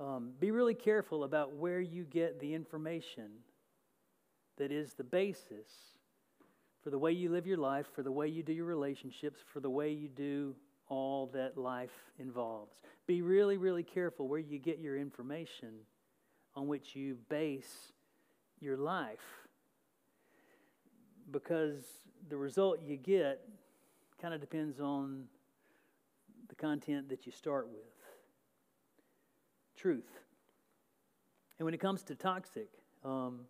Um, 0.00 0.30
be 0.40 0.50
really 0.50 0.74
careful 0.74 1.22
about 1.22 1.54
where 1.54 1.80
you 1.80 2.02
get 2.02 2.40
the 2.40 2.52
information 2.52 3.30
that 4.58 4.72
is 4.72 4.94
the 4.94 5.04
basis 5.04 5.70
for 6.82 6.90
the 6.90 6.98
way 6.98 7.12
you 7.12 7.30
live 7.30 7.46
your 7.46 7.58
life, 7.58 7.86
for 7.94 8.02
the 8.02 8.10
way 8.10 8.26
you 8.26 8.42
do 8.42 8.52
your 8.52 8.64
relationships, 8.66 9.38
for 9.52 9.60
the 9.60 9.70
way 9.70 9.92
you 9.92 10.08
do 10.08 10.56
all 10.88 11.30
that 11.32 11.56
life 11.56 12.10
involves. 12.18 12.80
Be 13.06 13.22
really, 13.22 13.56
really 13.56 13.84
careful 13.84 14.26
where 14.26 14.40
you 14.40 14.58
get 14.58 14.80
your 14.80 14.96
information 14.96 15.74
on 16.56 16.66
which 16.66 16.96
you 16.96 17.18
base 17.28 17.92
your 18.60 18.76
life 18.76 19.41
because 21.30 21.84
the 22.28 22.36
result 22.36 22.80
you 22.84 22.96
get 22.96 23.40
kind 24.20 24.34
of 24.34 24.40
depends 24.40 24.80
on 24.80 25.24
the 26.48 26.54
content 26.54 27.08
that 27.08 27.26
you 27.26 27.32
start 27.32 27.68
with. 27.68 27.82
Truth. 29.76 30.10
And 31.58 31.64
when 31.64 31.74
it 31.74 31.80
comes 31.80 32.02
to 32.04 32.14
toxic, 32.14 32.68
um, 33.04 33.40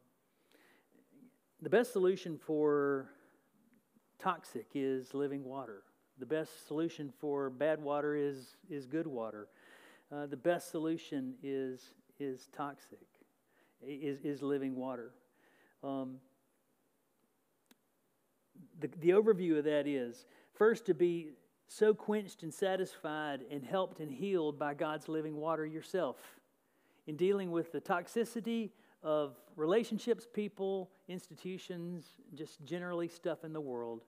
the 1.61 1.71
best 1.71 1.93
solution 1.93 2.39
for 2.39 3.09
toxic 4.19 4.67
is 4.75 5.15
living 5.15 5.45
water. 5.45 5.83
The 6.19 6.27
best 6.27 6.67
solution 6.67 7.13
for 7.21 7.51
bad 7.51 7.83
water 7.83 8.15
is, 8.15 8.57
is 8.71 8.87
good 8.87 9.07
water. 9.07 9.49
Uh, 10.11 10.27
the 10.27 10.37
best 10.37 10.71
solution 10.71 11.35
is, 11.43 11.91
is 12.21 12.49
toxic, 12.57 13.07
is, 13.87 14.19
is 14.23 14.43
living 14.43 14.77
water. 14.77 15.13
Um, 15.83 16.19
the, 18.81 18.89
the 19.01 19.11
overview 19.11 19.59
of 19.59 19.65
that 19.65 19.87
is 19.87 20.27
first 20.55 20.87
to 20.87 20.95
be 20.95 21.31
so 21.69 21.95
quenched 21.95 22.43
and 22.43 22.53
satisfied 22.53 23.41
and 23.51 23.65
helped 23.65 24.01
and 24.01 24.13
healed 24.13 24.59
by 24.59 24.75
God's 24.75 25.09
living 25.09 25.37
water 25.37 25.65
yourself. 25.65 26.17
In 27.07 27.17
dealing 27.17 27.51
with 27.51 27.73
the 27.73 27.81
toxicity 27.81 28.71
of 29.03 29.35
relationships, 29.57 30.27
people, 30.33 30.91
institutions, 31.09 32.15
just 32.35 32.65
generally 32.65 33.09
stuff 33.09 33.45
in 33.45 33.53
the 33.53 33.61
world, 33.61 34.03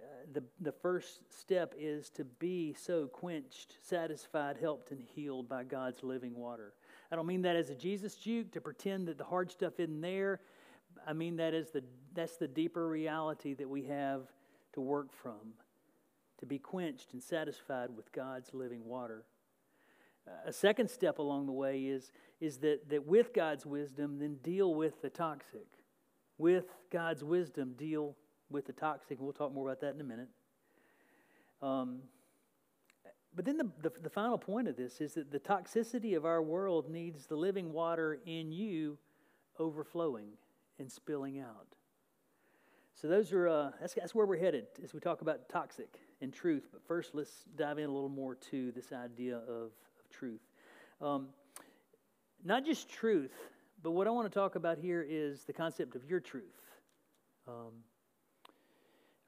uh, 0.00 0.06
the, 0.32 0.42
the 0.60 0.72
first 0.72 1.20
step 1.30 1.74
is 1.78 2.10
to 2.10 2.24
be 2.24 2.74
so 2.74 3.06
quenched, 3.06 3.74
satisfied, 3.82 4.56
helped, 4.60 4.92
and 4.92 5.02
healed 5.14 5.48
by 5.48 5.64
God's 5.64 6.02
living 6.04 6.36
water. 6.36 6.74
I 7.10 7.16
don't 7.16 7.26
mean 7.26 7.42
that 7.42 7.56
as 7.56 7.70
a 7.70 7.74
Jesus 7.74 8.14
juke 8.14 8.52
to 8.52 8.60
pretend 8.60 9.08
that 9.08 9.18
the 9.18 9.24
hard 9.24 9.50
stuff 9.50 9.80
isn't 9.80 10.00
there. 10.00 10.40
I 11.08 11.14
mean 11.14 11.36
that 11.36 11.54
as 11.54 11.70
the 11.70 11.82
that's 12.14 12.36
the 12.36 12.48
deeper 12.48 12.86
reality 12.86 13.54
that 13.54 13.68
we 13.68 13.84
have 13.84 14.22
to 14.74 14.80
work 14.80 15.12
from, 15.12 15.54
to 16.40 16.46
be 16.46 16.58
quenched 16.58 17.12
and 17.12 17.22
satisfied 17.22 17.88
with 17.96 18.12
God's 18.12 18.52
living 18.52 18.84
water. 18.84 19.24
A 20.44 20.52
second 20.52 20.90
step 20.90 21.18
along 21.18 21.46
the 21.46 21.52
way 21.52 21.84
is, 21.84 22.12
is 22.40 22.58
that, 22.58 22.90
that 22.90 23.06
with 23.06 23.32
God's 23.32 23.64
wisdom, 23.64 24.18
then 24.18 24.36
deal 24.42 24.74
with 24.74 25.00
the 25.00 25.08
toxic. 25.08 25.66
With 26.36 26.66
God's 26.92 27.24
wisdom, 27.24 27.72
deal 27.78 28.14
with 28.50 28.66
the 28.66 28.74
toxic. 28.74 29.18
We'll 29.18 29.32
talk 29.32 29.54
more 29.54 29.68
about 29.70 29.80
that 29.80 29.94
in 29.94 30.00
a 30.00 30.04
minute. 30.04 30.28
Um, 31.62 32.00
but 33.34 33.46
then 33.46 33.56
the, 33.56 33.70
the, 33.80 33.92
the 34.02 34.10
final 34.10 34.36
point 34.36 34.68
of 34.68 34.76
this 34.76 35.00
is 35.00 35.14
that 35.14 35.30
the 35.30 35.40
toxicity 35.40 36.14
of 36.16 36.26
our 36.26 36.42
world 36.42 36.90
needs 36.90 37.26
the 37.26 37.36
living 37.36 37.72
water 37.72 38.18
in 38.26 38.52
you 38.52 38.98
overflowing 39.58 40.32
and 40.78 40.90
spilling 40.90 41.40
out. 41.40 41.66
So 42.94 43.06
those 43.06 43.32
are 43.32 43.48
uh, 43.48 43.70
that's, 43.80 43.94
that's 43.94 44.14
where 44.14 44.26
we're 44.26 44.38
headed 44.38 44.66
as 44.82 44.92
we 44.92 45.00
talk 45.00 45.20
about 45.20 45.48
toxic 45.48 46.00
and 46.20 46.32
truth. 46.32 46.66
But 46.72 46.82
first, 46.86 47.14
let's 47.14 47.44
dive 47.56 47.78
in 47.78 47.84
a 47.84 47.92
little 47.92 48.08
more 48.08 48.34
to 48.50 48.72
this 48.72 48.92
idea 48.92 49.36
of, 49.36 49.70
of 49.70 50.10
truth. 50.10 50.40
Um, 51.00 51.28
not 52.44 52.64
just 52.64 52.88
truth, 52.88 53.32
but 53.82 53.92
what 53.92 54.06
I 54.06 54.10
want 54.10 54.30
to 54.30 54.36
talk 54.36 54.56
about 54.56 54.78
here 54.78 55.04
is 55.08 55.44
the 55.44 55.52
concept 55.52 55.94
of 55.94 56.04
your 56.04 56.18
truth. 56.18 56.44
Um, 57.46 57.72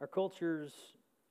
our 0.01 0.07
culture's 0.07 0.73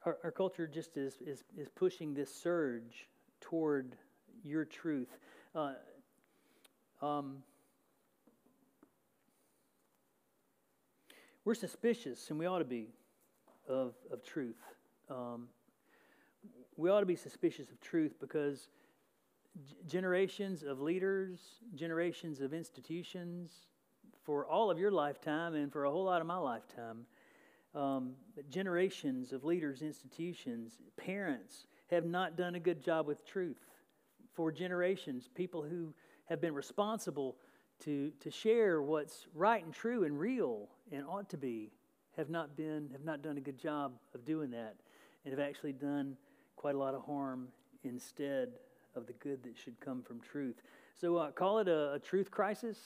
our, 0.06 0.18
our, 0.24 0.32
culture 0.32 0.66
just 0.66 0.96
is, 0.96 1.18
is 1.26 1.44
is 1.58 1.68
pushing 1.68 2.14
this 2.14 2.34
surge 2.34 3.10
toward 3.42 3.98
your 4.44 4.64
truth. 4.64 5.10
Uh, 5.54 5.74
um, 7.02 7.44
We're 11.46 11.56
suspicious, 11.56 12.30
and 12.30 12.38
we 12.38 12.46
ought 12.46 12.60
to 12.60 12.66
be, 12.66 12.90
of, 13.68 13.94
of 14.12 14.24
truth. 14.24 14.60
Um, 15.10 15.48
we 16.76 16.90
ought 16.90 17.00
to 17.00 17.06
be 17.06 17.16
suspicious 17.16 17.72
of 17.72 17.80
truth 17.80 18.16
because 18.20 18.68
g- 19.66 19.76
generations 19.88 20.64
of 20.64 20.82
leaders, 20.82 21.40
generations 21.76 22.42
of 22.42 22.54
institutions, 22.54 23.52
for 24.24 24.46
all 24.46 24.70
of 24.70 24.78
your 24.78 24.92
lifetime 24.92 25.56
and 25.56 25.72
for 25.72 25.86
a 25.86 25.90
whole 25.90 26.04
lot 26.04 26.20
of 26.20 26.28
my 26.28 26.38
lifetime, 26.38 27.06
um, 27.74 28.12
generations 28.50 29.32
of 29.32 29.46
leaders, 29.46 29.82
institutions, 29.82 30.78
parents 30.98 31.68
have 31.90 32.06
not 32.06 32.36
done 32.36 32.56
a 32.56 32.60
good 32.60 32.84
job 32.84 33.08
with 33.08 33.26
truth. 33.26 33.66
For 34.34 34.52
generations, 34.52 35.30
people 35.34 35.64
who 35.64 35.94
have 36.26 36.42
been 36.42 36.54
responsible 36.54 37.38
to, 37.86 38.12
to 38.20 38.30
share 38.30 38.82
what's 38.82 39.26
right 39.34 39.64
and 39.64 39.74
true 39.74 40.04
and 40.04 40.20
real 40.20 40.68
and 40.92 41.06
ought 41.06 41.30
to 41.30 41.38
be 41.38 41.72
have 42.18 42.30
not 42.30 42.56
been 42.58 42.90
have 42.92 43.06
not 43.06 43.22
done 43.22 43.38
a 43.38 43.42
good 43.42 43.58
job 43.58 43.94
of 44.14 44.26
doing 44.26 44.52
that 44.52 44.76
and 45.24 45.38
have 45.38 45.40
actually 45.40 45.74
done 45.74 46.16
quite 46.56 46.76
a 46.76 46.78
lot 46.78 46.94
of 46.94 47.06
harm 47.06 47.48
instead 47.84 48.50
of 48.96 49.08
the 49.08 49.14
good 49.14 49.44
that 49.44 49.58
should 49.58 49.80
come 49.80 50.02
from 50.02 50.20
truth. 50.20 50.62
So 51.00 51.18
uh, 51.18 51.32
call 51.32 51.60
it 51.60 51.68
a, 51.68 51.94
a 51.94 52.00
truth 52.00 52.30
crisis. 52.32 52.78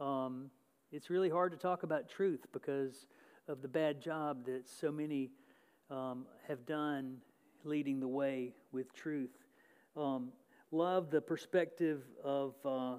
Um, 0.00 0.50
it's 0.92 1.10
really 1.10 1.28
hard 1.28 1.52
to 1.52 1.58
talk 1.58 1.82
about 1.82 2.08
truth 2.08 2.46
because 2.52 3.06
of 3.48 3.60
the 3.60 3.68
bad 3.68 4.00
job 4.00 4.46
that 4.46 4.68
so 4.68 4.90
many 4.90 5.30
um, 5.90 6.26
have 6.46 6.64
done 6.64 7.18
leading 7.64 8.00
the 8.00 8.08
way 8.08 8.52
with 8.72 8.94
truth. 8.94 9.36
Um, 9.96 10.28
love 10.70 11.10
the 11.10 11.20
perspective 11.20 12.02
of 12.24 12.54
uh, 12.64 12.96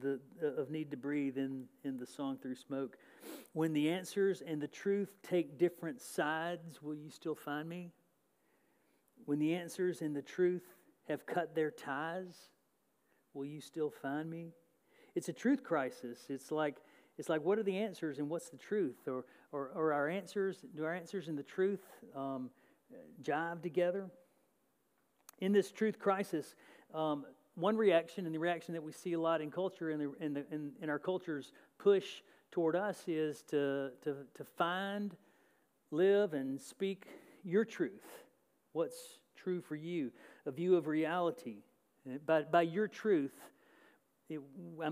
the, 0.00 0.20
of 0.42 0.70
Need 0.70 0.90
to 0.90 0.96
Breathe 0.96 1.36
in, 1.36 1.64
in 1.84 1.96
the 1.98 2.06
song 2.06 2.38
Through 2.40 2.56
Smoke. 2.56 2.96
When 3.52 3.72
the 3.72 3.90
answers 3.90 4.42
and 4.46 4.60
the 4.60 4.68
truth 4.68 5.16
take 5.22 5.58
different 5.58 6.00
sides, 6.00 6.82
will 6.82 6.94
you 6.94 7.10
still 7.10 7.34
find 7.34 7.68
me? 7.68 7.90
When 9.24 9.38
the 9.38 9.54
answers 9.54 10.02
and 10.02 10.14
the 10.14 10.22
truth 10.22 10.66
have 11.08 11.26
cut 11.26 11.54
their 11.54 11.70
ties, 11.70 12.36
will 13.34 13.44
you 13.44 13.60
still 13.60 13.90
find 13.90 14.30
me? 14.30 14.52
It's 15.14 15.28
a 15.28 15.32
truth 15.32 15.62
crisis. 15.62 16.26
It's 16.28 16.50
like, 16.50 16.76
it's 17.18 17.28
like 17.28 17.44
what 17.44 17.58
are 17.58 17.62
the 17.62 17.76
answers 17.76 18.18
and 18.18 18.28
what's 18.28 18.48
the 18.50 18.56
truth? 18.56 18.96
Or, 19.06 19.24
or, 19.52 19.70
or 19.74 19.92
our 19.92 20.08
answers, 20.08 20.64
do 20.76 20.84
our 20.84 20.94
answers 20.94 21.28
and 21.28 21.36
the 21.36 21.42
truth 21.42 21.82
um, 22.16 22.50
jive 23.22 23.62
together? 23.62 24.10
In 25.40 25.52
this 25.52 25.72
truth 25.72 25.98
crisis, 25.98 26.54
um, 26.94 27.24
one 27.54 27.76
reaction, 27.76 28.26
and 28.26 28.34
the 28.34 28.38
reaction 28.38 28.74
that 28.74 28.82
we 28.82 28.92
see 28.92 29.12
a 29.12 29.20
lot 29.20 29.40
in 29.40 29.50
culture 29.50 29.90
and 29.90 30.14
in, 30.20 30.34
the, 30.34 30.44
in, 30.50 30.72
in, 30.80 30.90
our 30.90 30.98
culture's 30.98 31.52
push 31.78 32.22
toward 32.50 32.76
us 32.76 33.02
is 33.06 33.42
to, 33.48 33.90
to, 34.02 34.16
to 34.34 34.44
find, 34.56 35.16
live, 35.90 36.34
and 36.34 36.60
speak 36.60 37.06
your 37.44 37.64
truth. 37.64 38.06
What's 38.72 39.18
true 39.36 39.60
for 39.60 39.76
you? 39.76 40.10
A 40.46 40.50
view 40.50 40.76
of 40.76 40.86
reality. 40.86 41.62
By, 42.26 42.42
by 42.42 42.62
your 42.62 42.88
truth, 42.88 43.34
it, 44.28 44.40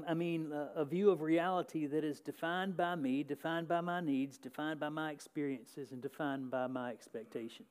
I 0.09 0.15
mean, 0.15 0.53
a 0.75 0.85
view 0.85 1.11
of 1.11 1.23
reality 1.23 1.87
that 1.87 2.05
is 2.05 2.21
defined 2.21 2.77
by 2.77 2.97
me, 2.97 3.23
defined 3.23 3.69
by 3.69 3.81
my 3.81 4.01
needs, 4.01 4.37
defined 4.37 4.81
by 4.81 4.89
my 4.89 5.13
experiences, 5.13 5.93
and 5.93 6.03
defined 6.03 6.51
by 6.51 6.67
my 6.67 6.91
expectations. 6.91 7.69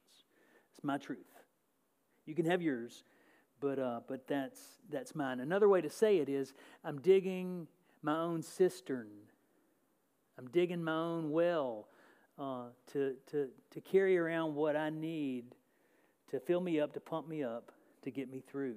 It's 0.74 0.84
my 0.84 0.98
truth. 0.98 1.27
You 2.25 2.36
can 2.36 2.46
have 2.46 2.62
yours, 2.62 3.03
but, 3.60 3.79
uh, 3.79 4.00
but 4.08 4.27
that's, 4.27 4.60
that's 4.89 5.13
mine. 5.13 5.39
Another 5.39 5.67
way 5.67 5.82
to 5.82 5.89
say 5.89 6.17
it 6.17 6.29
is 6.29 6.53
I'm 6.84 7.00
digging 7.01 7.67
my 8.01 8.17
own 8.17 8.41
cistern, 8.41 9.08
I'm 10.38 10.48
digging 10.48 10.84
my 10.84 10.94
own 10.94 11.32
well 11.32 11.88
uh, 12.38 12.65
to, 12.94 13.15
to, 13.32 13.48
to 13.72 13.82
carry 13.82 14.17
around 14.17 14.56
what 14.56 14.75
I 14.75 14.89
need 14.89 15.46
to 16.29 16.39
fill 16.39 16.62
me 16.62 16.79
up, 16.79 16.94
to 16.94 17.00
pump 17.00 17.27
me 17.27 17.44
up, 17.44 17.72
to 18.03 18.12
get 18.12 18.29
me 18.29 18.44
through. 18.48 18.75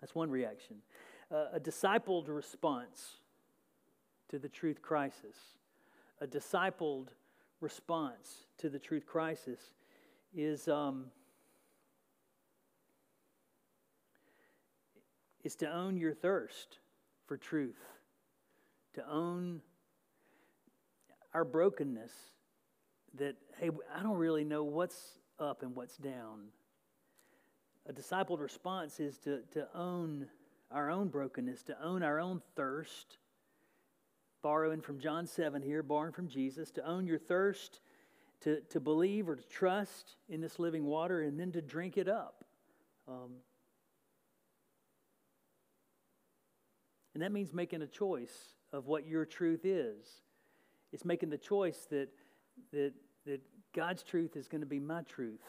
That's 0.00 0.14
one 0.14 0.30
reaction. 0.30 0.76
Uh, 1.30 1.46
a 1.52 1.60
discipled 1.60 2.28
response 2.28 3.18
to 4.28 4.38
the 4.38 4.48
truth 4.48 4.80
crisis. 4.80 5.36
A 6.20 6.26
discipled 6.26 7.08
response 7.60 8.46
to 8.58 8.68
the 8.68 8.78
truth 8.78 9.06
crisis 9.06 9.60
is, 10.34 10.68
um, 10.68 11.06
is 15.44 15.56
to 15.56 15.70
own 15.70 15.96
your 15.96 16.14
thirst 16.14 16.78
for 17.26 17.36
truth, 17.36 17.84
to 18.98 19.08
own 19.08 19.60
our 21.32 21.44
brokenness 21.44 22.10
that, 23.14 23.36
hey, 23.60 23.70
I 23.94 24.02
don't 24.02 24.16
really 24.16 24.42
know 24.42 24.64
what's 24.64 25.18
up 25.38 25.62
and 25.62 25.74
what's 25.76 25.96
down. 25.96 26.48
A 27.88 27.92
discipled 27.92 28.40
response 28.40 28.98
is 28.98 29.18
to, 29.18 29.42
to 29.52 29.68
own 29.72 30.26
our 30.72 30.90
own 30.90 31.08
brokenness, 31.08 31.62
to 31.64 31.80
own 31.80 32.02
our 32.02 32.18
own 32.18 32.42
thirst, 32.56 33.18
borrowing 34.42 34.80
from 34.80 34.98
John 34.98 35.28
7 35.28 35.62
here, 35.62 35.84
borrowing 35.84 36.12
from 36.12 36.28
Jesus, 36.28 36.72
to 36.72 36.84
own 36.84 37.06
your 37.06 37.18
thirst, 37.18 37.80
to, 38.40 38.60
to 38.70 38.80
believe 38.80 39.28
or 39.28 39.36
to 39.36 39.48
trust 39.48 40.16
in 40.28 40.40
this 40.40 40.58
living 40.58 40.84
water, 40.84 41.22
and 41.22 41.38
then 41.38 41.52
to 41.52 41.62
drink 41.62 41.96
it 41.96 42.08
up. 42.08 42.44
Um, 43.06 43.30
and 47.14 47.22
that 47.22 47.30
means 47.30 47.54
making 47.54 47.82
a 47.82 47.86
choice 47.86 48.57
of 48.72 48.86
what 48.86 49.06
your 49.06 49.24
truth 49.24 49.64
is. 49.64 50.06
It's 50.92 51.04
making 51.04 51.30
the 51.30 51.38
choice 51.38 51.86
that, 51.90 52.08
that, 52.72 52.92
that 53.26 53.40
God's 53.74 54.02
truth 54.02 54.36
is 54.36 54.48
going 54.48 54.60
to 54.60 54.66
be 54.66 54.80
my 54.80 55.02
truth. 55.02 55.42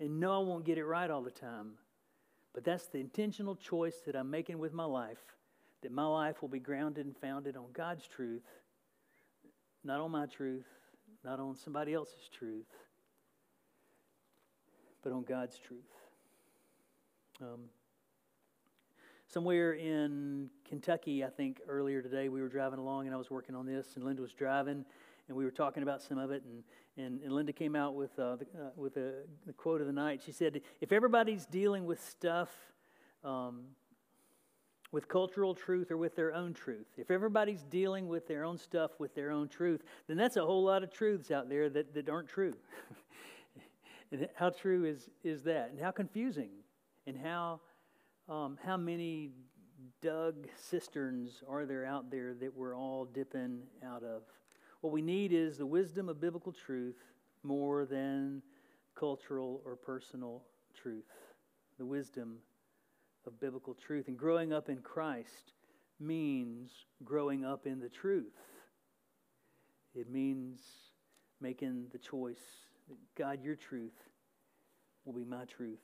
And 0.00 0.20
no, 0.20 0.32
I 0.32 0.38
won't 0.38 0.64
get 0.64 0.78
it 0.78 0.84
right 0.84 1.10
all 1.10 1.22
the 1.22 1.30
time. 1.30 1.72
But 2.54 2.64
that's 2.64 2.86
the 2.86 2.98
intentional 2.98 3.56
choice 3.56 3.96
that 4.06 4.16
I'm 4.16 4.30
making 4.30 4.58
with 4.58 4.72
my 4.72 4.84
life, 4.84 5.18
that 5.82 5.92
my 5.92 6.06
life 6.06 6.40
will 6.40 6.48
be 6.48 6.58
grounded 6.58 7.06
and 7.06 7.16
founded 7.16 7.56
on 7.56 7.66
God's 7.72 8.06
truth, 8.06 8.46
not 9.84 10.00
on 10.00 10.10
my 10.10 10.26
truth, 10.26 10.66
not 11.24 11.40
on 11.40 11.56
somebody 11.56 11.94
else's 11.94 12.28
truth, 12.32 12.66
but 15.02 15.12
on 15.12 15.22
God's 15.24 15.58
truth. 15.58 15.80
Um, 17.40 17.64
somewhere 19.28 19.74
in 19.74 20.48
Kentucky, 20.66 21.24
I 21.24 21.28
think 21.28 21.60
earlier 21.68 22.02
today, 22.02 22.28
we 22.28 22.40
were 22.40 22.48
driving 22.48 22.78
along 22.78 23.06
and 23.06 23.14
I 23.14 23.18
was 23.18 23.30
working 23.30 23.54
on 23.54 23.66
this, 23.66 23.96
and 23.96 24.04
Linda 24.04 24.22
was 24.22 24.32
driving, 24.32 24.84
and 25.28 25.36
we 25.36 25.44
were 25.44 25.50
talking 25.50 25.82
about 25.82 26.02
some 26.02 26.18
of 26.18 26.30
it, 26.30 26.42
and, 26.44 26.64
and, 26.96 27.22
and 27.22 27.32
Linda 27.32 27.52
came 27.52 27.76
out 27.76 27.94
with, 27.94 28.18
uh, 28.18 28.36
the, 28.36 28.44
uh, 28.58 28.70
with 28.76 28.96
a, 28.96 29.12
the 29.46 29.52
quote 29.52 29.80
of 29.80 29.86
the 29.86 29.92
night. 29.92 30.22
She 30.24 30.32
said, 30.32 30.60
If 30.80 30.92
everybody's 30.92 31.46
dealing 31.46 31.84
with 31.84 32.02
stuff, 32.08 32.48
um, 33.22 33.60
with 34.90 35.06
cultural 35.06 35.54
truth 35.54 35.90
or 35.90 35.98
with 35.98 36.16
their 36.16 36.34
own 36.34 36.54
truth, 36.54 36.86
if 36.96 37.10
everybody's 37.10 37.62
dealing 37.64 38.08
with 38.08 38.26
their 38.26 38.44
own 38.44 38.56
stuff 38.56 38.92
with 38.98 39.14
their 39.14 39.30
own 39.30 39.48
truth, 39.48 39.82
then 40.06 40.16
that's 40.16 40.36
a 40.36 40.44
whole 40.44 40.64
lot 40.64 40.82
of 40.82 40.90
truths 40.90 41.30
out 41.30 41.50
there 41.50 41.68
that, 41.68 41.92
that 41.92 42.08
aren't 42.08 42.28
true. 42.28 42.54
and 44.12 44.28
how 44.34 44.48
true 44.48 44.86
is, 44.86 45.10
is 45.22 45.42
that? 45.42 45.70
And 45.70 45.78
how 45.78 45.90
confusing? 45.90 46.48
And 47.06 47.18
how, 47.18 47.60
um, 48.28 48.58
how 48.64 48.76
many 48.76 49.30
dug 50.02 50.46
cisterns 50.56 51.42
are 51.48 51.64
there 51.64 51.84
out 51.84 52.10
there 52.10 52.34
that 52.34 52.54
we're 52.54 52.76
all 52.76 53.04
dipping 53.06 53.62
out 53.84 54.02
of? 54.02 54.22
What 54.80 54.92
we 54.92 55.02
need 55.02 55.32
is 55.32 55.56
the 55.56 55.66
wisdom 55.66 56.08
of 56.08 56.20
biblical 56.20 56.52
truth 56.52 56.96
more 57.42 57.86
than 57.86 58.42
cultural 58.94 59.62
or 59.64 59.76
personal 59.76 60.42
truth. 60.74 61.10
The 61.78 61.86
wisdom 61.86 62.38
of 63.26 63.40
biblical 63.40 63.74
truth. 63.74 64.08
And 64.08 64.16
growing 64.16 64.52
up 64.52 64.68
in 64.68 64.78
Christ 64.78 65.52
means 66.00 66.70
growing 67.04 67.44
up 67.44 67.66
in 67.66 67.80
the 67.80 67.88
truth. 67.88 68.36
It 69.94 70.10
means 70.10 70.60
making 71.40 71.86
the 71.92 71.98
choice 71.98 72.42
that 72.88 72.96
God, 73.16 73.42
your 73.42 73.56
truth 73.56 73.96
will 75.04 75.14
be 75.14 75.24
my 75.24 75.44
truth. 75.44 75.80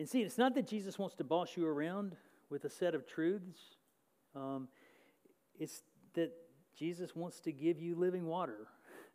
And 0.00 0.08
see, 0.08 0.22
it's 0.22 0.38
not 0.38 0.54
that 0.54 0.66
Jesus 0.66 0.98
wants 0.98 1.14
to 1.16 1.24
boss 1.24 1.58
you 1.58 1.66
around 1.66 2.16
with 2.48 2.64
a 2.64 2.70
set 2.70 2.94
of 2.94 3.06
truths. 3.06 3.60
Um, 4.34 4.68
it's 5.58 5.82
that 6.14 6.32
Jesus 6.74 7.14
wants 7.14 7.38
to 7.40 7.52
give 7.52 7.78
you 7.78 7.94
living 7.94 8.24
water, 8.24 8.68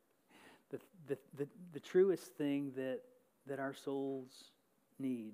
the, 0.69 0.79
the, 1.07 1.17
the, 1.37 1.47
the 1.73 1.79
truest 1.79 2.35
thing 2.37 2.71
that, 2.75 2.99
that 3.47 3.59
our 3.59 3.73
souls 3.73 4.51
need. 4.99 5.33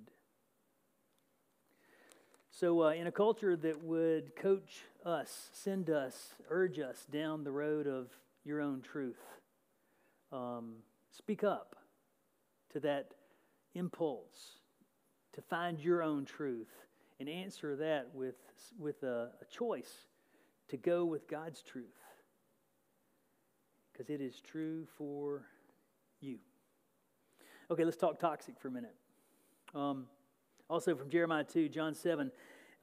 So, 2.49 2.83
uh, 2.83 2.91
in 2.91 3.07
a 3.07 3.11
culture 3.11 3.57
that 3.57 3.83
would 3.83 4.37
coach 4.37 4.83
us, 5.05 5.49
send 5.51 5.89
us, 5.89 6.29
urge 6.49 6.79
us 6.79 7.05
down 7.11 7.43
the 7.43 7.51
road 7.51 7.87
of 7.87 8.07
your 8.45 8.61
own 8.61 8.79
truth, 8.79 9.19
um, 10.31 10.75
speak 11.11 11.43
up 11.43 11.75
to 12.71 12.79
that 12.79 13.15
impulse 13.75 14.60
to 15.33 15.41
find 15.41 15.79
your 15.79 16.03
own 16.03 16.25
truth 16.25 16.71
and 17.19 17.29
answer 17.29 17.75
that 17.75 18.09
with, 18.13 18.35
with 18.79 19.03
a, 19.03 19.29
a 19.41 19.45
choice 19.45 20.07
to 20.69 20.77
go 20.77 21.05
with 21.05 21.27
God's 21.27 21.61
truth 21.61 21.97
because 23.91 24.09
it 24.09 24.21
is 24.21 24.41
true 24.41 24.87
for 24.97 25.43
you. 26.19 26.37
Okay, 27.69 27.85
let's 27.85 27.97
talk 27.97 28.19
toxic 28.19 28.59
for 28.59 28.69
a 28.69 28.71
minute. 28.71 28.95
Um, 29.75 30.05
also 30.69 30.95
from 30.95 31.09
Jeremiah 31.09 31.43
2, 31.43 31.69
John 31.69 31.93
7. 31.93 32.31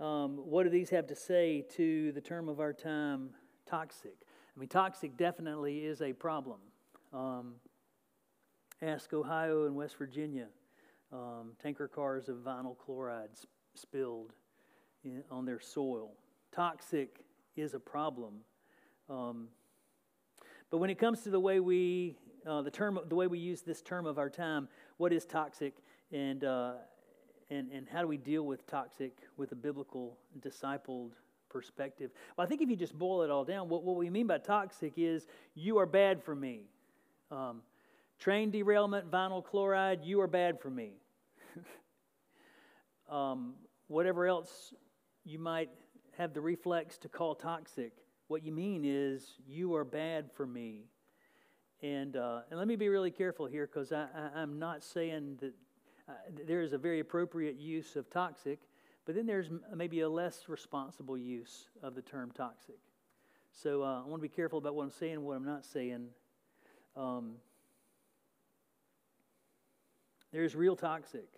Um, 0.00 0.36
what 0.36 0.62
do 0.64 0.70
these 0.70 0.90
have 0.90 1.06
to 1.08 1.16
say 1.16 1.64
to 1.76 2.12
the 2.12 2.20
term 2.20 2.48
of 2.48 2.60
our 2.60 2.72
time, 2.72 3.30
toxic? 3.66 4.14
I 4.56 4.60
mean, 4.60 4.68
toxic 4.68 5.16
definitely 5.16 5.78
is 5.78 6.02
a 6.02 6.12
problem. 6.12 6.58
Um, 7.12 7.54
ask 8.80 9.12
Ohio 9.12 9.66
and 9.66 9.74
West 9.74 9.96
Virginia. 9.96 10.46
Um, 11.10 11.52
tanker 11.62 11.88
cars 11.88 12.28
of 12.28 12.36
vinyl 12.36 12.76
chloride 12.76 13.30
sp- 13.32 13.48
spilled 13.74 14.34
in, 15.04 15.22
on 15.30 15.46
their 15.46 15.60
soil. 15.60 16.10
Toxic 16.52 17.24
is 17.56 17.72
a 17.74 17.80
problem. 17.80 18.34
Um, 19.08 19.48
but 20.70 20.78
when 20.78 20.90
it 20.90 20.98
comes 20.98 21.22
to 21.22 21.30
the 21.30 21.40
way 21.40 21.60
we, 21.60 22.16
uh, 22.46 22.60
the 22.60 22.70
term, 22.70 22.98
the 23.08 23.14
way 23.14 23.26
we 23.26 23.38
use 23.38 23.62
this 23.62 23.80
term 23.80 24.04
of 24.04 24.18
our 24.18 24.28
time, 24.28 24.68
what 24.98 25.12
is 25.12 25.24
toxic, 25.24 25.74
and 26.12 26.44
uh, 26.44 26.74
and 27.50 27.70
and 27.72 27.88
how 27.88 28.02
do 28.02 28.08
we 28.08 28.18
deal 28.18 28.44
with 28.44 28.66
toxic 28.66 29.16
with 29.36 29.52
a 29.52 29.56
biblical 29.56 30.18
discipled 30.40 31.12
perspective? 31.48 32.10
Well, 32.36 32.46
I 32.46 32.48
think 32.48 32.60
if 32.60 32.68
you 32.68 32.76
just 32.76 32.98
boil 32.98 33.22
it 33.22 33.30
all 33.30 33.44
down, 33.44 33.70
what 33.70 33.82
what 33.82 33.96
we 33.96 34.10
mean 34.10 34.26
by 34.26 34.38
toxic 34.38 34.92
is 34.96 35.26
you 35.54 35.78
are 35.78 35.86
bad 35.86 36.22
for 36.22 36.34
me. 36.34 36.64
Um, 37.30 37.62
train 38.18 38.50
derailment, 38.50 39.10
vinyl 39.10 39.44
chloride, 39.44 40.04
you 40.04 40.20
are 40.20 40.26
bad 40.26 40.60
for 40.60 40.70
me. 40.70 40.92
um, 43.10 43.54
whatever 43.86 44.26
else 44.26 44.74
you 45.24 45.38
might 45.38 45.70
have 46.16 46.34
the 46.34 46.40
reflex 46.40 46.98
to 46.98 47.08
call 47.08 47.34
toxic 47.34 47.92
what 48.28 48.44
you 48.44 48.52
mean 48.52 48.82
is, 48.84 49.36
you 49.46 49.74
are 49.74 49.84
bad 49.84 50.30
for 50.34 50.46
me. 50.46 50.84
And, 51.82 52.16
uh, 52.16 52.40
and 52.50 52.58
let 52.58 52.68
me 52.68 52.76
be 52.76 52.88
really 52.88 53.10
careful 53.10 53.46
here 53.46 53.66
because 53.66 53.90
I, 53.90 54.06
I, 54.34 54.42
am 54.42 54.58
not 54.58 54.84
saying 54.84 55.38
that 55.40 55.54
uh, 56.08 56.12
there 56.46 56.60
is 56.60 56.72
a 56.72 56.78
very 56.78 57.00
appropriate 57.00 57.56
use 57.56 57.96
of 57.96 58.10
toxic, 58.10 58.58
but 59.06 59.14
then 59.14 59.26
there's 59.26 59.48
maybe 59.74 60.00
a 60.00 60.08
less 60.08 60.48
responsible 60.48 61.16
use 61.16 61.68
of 61.82 61.94
the 61.94 62.02
term 62.02 62.30
toxic. 62.32 62.78
So 63.52 63.82
uh, 63.82 64.02
I 64.02 64.06
want 64.06 64.20
to 64.20 64.28
be 64.28 64.34
careful 64.34 64.58
about 64.58 64.74
what 64.74 64.82
I'm 64.82 64.90
saying 64.90 65.14
and 65.14 65.22
what 65.24 65.36
I'm 65.36 65.46
not 65.46 65.64
saying. 65.64 66.08
Um, 66.96 67.36
there's 70.32 70.54
real 70.54 70.76
toxic 70.76 71.28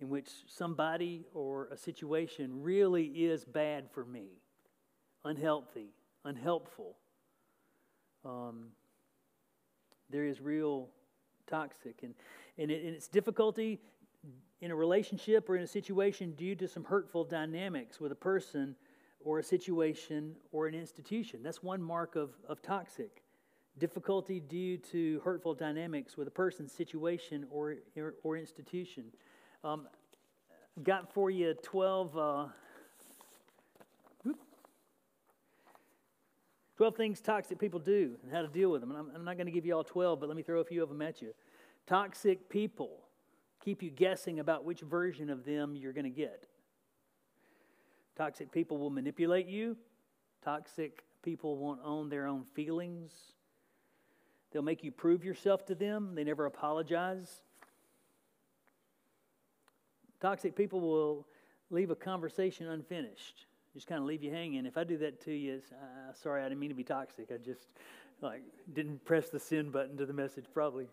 in 0.00 0.08
which 0.08 0.28
somebody 0.46 1.24
or 1.34 1.68
a 1.72 1.76
situation 1.76 2.62
really 2.62 3.04
is 3.04 3.44
bad 3.44 3.90
for 3.90 4.04
me, 4.04 4.26
unhealthy, 5.24 5.90
unhelpful. 6.24 6.96
Um, 8.24 8.68
there 10.10 10.24
is 10.24 10.40
real 10.40 10.88
toxic. 11.46 12.00
And, 12.02 12.14
and, 12.56 12.70
it, 12.70 12.84
and 12.84 12.94
it's 12.94 13.08
difficulty 13.08 13.80
in 14.60 14.70
a 14.70 14.74
relationship 14.74 15.48
or 15.48 15.56
in 15.56 15.62
a 15.62 15.66
situation 15.66 16.32
due 16.32 16.54
to 16.56 16.68
some 16.68 16.84
hurtful 16.84 17.24
dynamics 17.24 18.00
with 18.00 18.12
a 18.12 18.16
person 18.16 18.74
or 19.20 19.38
a 19.38 19.42
situation 19.42 20.34
or 20.52 20.66
an 20.66 20.74
institution. 20.74 21.42
That's 21.42 21.62
one 21.62 21.82
mark 21.82 22.16
of, 22.16 22.30
of 22.48 22.62
toxic. 22.62 23.22
Difficulty 23.78 24.40
due 24.40 24.76
to 24.78 25.20
hurtful 25.24 25.54
dynamics 25.54 26.16
with 26.16 26.26
a 26.26 26.30
person, 26.30 26.68
situation, 26.68 27.46
or, 27.50 27.76
or, 28.24 28.36
institution. 28.36 29.04
Um, 29.62 29.86
got 30.82 31.12
for 31.12 31.30
you 31.30 31.54
12, 31.62 32.18
uh, 32.18 32.46
12 36.76 36.96
things 36.96 37.20
toxic 37.20 37.58
people 37.58 37.78
do 37.78 38.16
and 38.22 38.32
how 38.32 38.42
to 38.42 38.48
deal 38.48 38.70
with 38.70 38.80
them. 38.80 38.90
And 38.90 38.98
I'm, 38.98 39.10
I'm 39.14 39.24
not 39.24 39.36
going 39.36 39.46
to 39.46 39.52
give 39.52 39.66
you 39.66 39.74
all 39.74 39.84
12, 39.84 40.18
but 40.20 40.28
let 40.28 40.36
me 40.36 40.42
throw 40.42 40.60
a 40.60 40.64
few 40.64 40.82
of 40.82 40.88
them 40.88 41.02
at 41.02 41.22
you. 41.22 41.34
Toxic 41.86 42.48
people 42.48 43.00
keep 43.64 43.82
you 43.82 43.90
guessing 43.90 44.40
about 44.40 44.64
which 44.64 44.80
version 44.80 45.30
of 45.30 45.44
them 45.44 45.76
you're 45.76 45.92
going 45.92 46.04
to 46.04 46.10
get. 46.10 46.46
Toxic 48.16 48.50
people 48.50 48.78
will 48.78 48.90
manipulate 48.90 49.46
you. 49.46 49.76
Toxic 50.44 51.04
people 51.22 51.56
won't 51.56 51.80
own 51.84 52.08
their 52.08 52.26
own 52.26 52.44
feelings. 52.44 53.12
They'll 54.50 54.62
make 54.62 54.82
you 54.82 54.90
prove 54.90 55.24
yourself 55.24 55.66
to 55.66 55.74
them. 55.74 56.14
They 56.14 56.24
never 56.24 56.46
apologize. 56.46 57.42
Toxic 60.20 60.56
people 60.56 60.80
will 60.80 61.26
leave 61.70 61.90
a 61.90 61.94
conversation 61.94 62.68
unfinished, 62.68 63.46
just 63.74 63.86
kind 63.86 64.00
of 64.00 64.06
leave 64.06 64.22
you 64.22 64.32
hanging. 64.32 64.66
If 64.66 64.76
I 64.76 64.84
do 64.84 64.96
that 64.98 65.20
to 65.26 65.32
you, 65.32 65.60
uh, 65.72 66.12
sorry, 66.12 66.42
I 66.42 66.48
didn't 66.48 66.60
mean 66.60 66.70
to 66.70 66.74
be 66.74 66.84
toxic. 66.84 67.30
I 67.32 67.36
just 67.36 67.68
like 68.20 68.42
didn't 68.72 69.04
press 69.04 69.28
the 69.28 69.38
send 69.38 69.70
button 69.70 69.96
to 69.98 70.06
the 70.06 70.12
message, 70.12 70.46
probably. 70.52 70.88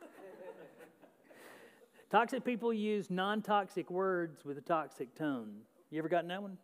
toxic 2.10 2.44
people 2.44 2.72
use 2.72 3.10
non-toxic 3.10 3.90
words 3.90 4.44
with 4.44 4.56
a 4.56 4.62
toxic 4.62 5.14
tone. 5.14 5.52
You 5.90 5.98
ever 5.98 6.08
gotten 6.08 6.28
that 6.28 6.42
one? 6.42 6.56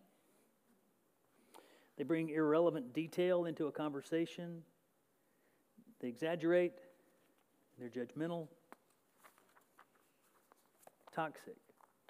They 1.98 2.04
bring 2.04 2.30
irrelevant 2.30 2.94
detail 2.94 3.44
into 3.44 3.66
a 3.66 3.72
conversation. 3.72 4.62
They 6.00 6.08
exaggerate. 6.08 6.72
They're 7.78 7.88
judgmental. 7.88 8.48
Toxic. 11.14 11.56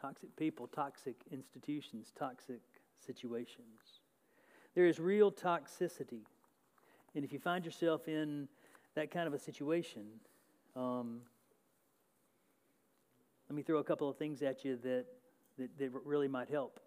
Toxic 0.01 0.35
people, 0.37 0.67
toxic 0.67 1.17
institutions, 1.31 2.13
toxic 2.19 2.61
situations. 3.05 4.01
There 4.75 4.87
is 4.87 4.99
real 4.99 5.31
toxicity. 5.31 6.23
And 7.15 7.25
if 7.25 7.33
you 7.33 7.39
find 7.39 7.65
yourself 7.65 8.09
in 8.09 8.49
that 8.95 9.11
kind 9.11 9.27
of 9.27 9.35
a 9.35 9.39
situation, 9.39 10.07
um, 10.77 11.21
let 13.49 13.57
me 13.57 13.63
throw 13.63 13.79
a 13.79 13.85
couple 13.85 14.09
of 14.09 14.17
things 14.17 14.43
at 14.43 14.65
you 14.65 14.77
that, 14.77 15.07
that, 15.59 15.79
that 15.79 15.91
really 16.05 16.29
might 16.29 16.49
help. 16.49 16.81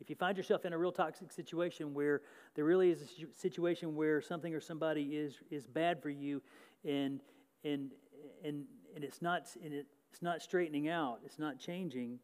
If 0.00 0.08
you 0.08 0.16
find 0.16 0.36
yourself 0.36 0.64
in 0.64 0.72
a 0.72 0.78
real 0.78 0.92
toxic 0.92 1.30
situation 1.30 1.92
where 1.92 2.22
there 2.54 2.64
really 2.64 2.90
is 2.90 3.02
a 3.02 3.38
situation 3.38 3.94
where 3.94 4.20
something 4.20 4.54
or 4.54 4.60
somebody 4.60 5.02
is, 5.16 5.40
is 5.50 5.66
bad 5.66 6.02
for 6.02 6.10
you 6.10 6.40
and, 6.84 7.20
and, 7.64 7.90
and, 8.44 8.64
and, 8.94 9.04
it's, 9.04 9.20
not, 9.20 9.48
and 9.62 9.74
it's 9.74 10.22
not 10.22 10.42
straightening 10.42 10.88
out, 10.88 11.20
it's 11.24 11.38
not 11.38 11.58
changing, 11.58 12.18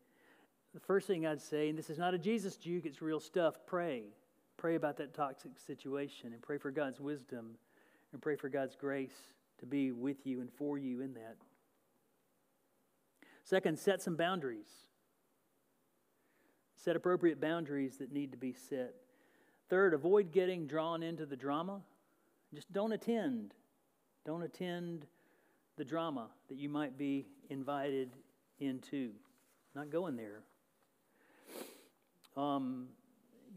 the 0.77 0.81
first 0.81 1.07
thing 1.07 1.27
I'd 1.27 1.41
say, 1.41 1.71
and 1.71 1.79
this 1.79 1.89
is 1.89 1.97
not 1.97 2.13
a 2.13 2.19
Jesus 2.19 2.57
juke, 2.57 2.85
it's 2.85 3.01
real 3.01 3.19
stuff, 3.19 3.55
pray. 3.67 4.03
Pray 4.59 4.75
about 4.75 4.99
that 4.99 5.15
toxic 5.15 5.53
situation 5.67 6.35
and 6.35 6.43
pray 6.43 6.59
for 6.59 6.71
God's 6.71 7.01
wisdom 7.01 7.53
and 8.13 8.21
pray 8.21 8.37
for 8.37 8.51
God's 8.51 8.77
grace 8.77 9.17
to 9.59 9.65
be 9.65 9.91
with 9.93 10.27
you 10.27 10.43
and 10.43 10.53
for 10.53 10.77
you 10.77 11.01
in 11.01 11.15
that. 11.15 11.37
Second, 13.43 13.79
set 13.79 14.03
some 14.03 14.17
boundaries. 14.17 14.69
Set 16.87 16.95
appropriate 16.95 17.41
boundaries 17.41 17.97
that 17.97 18.13
need 18.13 18.31
to 18.31 18.39
be 18.39 18.53
set. 18.53 18.95
Third, 19.69 19.93
avoid 19.93 20.31
getting 20.31 20.69
drawn 20.69 21.03
into 21.03 21.27
the 21.27 21.35
drama. 21.35 21.81
Just 22.55 22.73
don't 22.73 22.93
attend. 22.93 23.55
Don't 24.25 24.45
attend 24.45 25.05
the 25.77 25.85
drama 25.85 26.29
that 26.49 26.57
you 26.57 26.69
might 26.69 26.97
be 26.97 27.27
invited 27.51 28.11
into. 28.61 29.11
Not 29.75 29.91
going 29.91 30.15
there. 30.15 30.43
Um, 32.37 32.87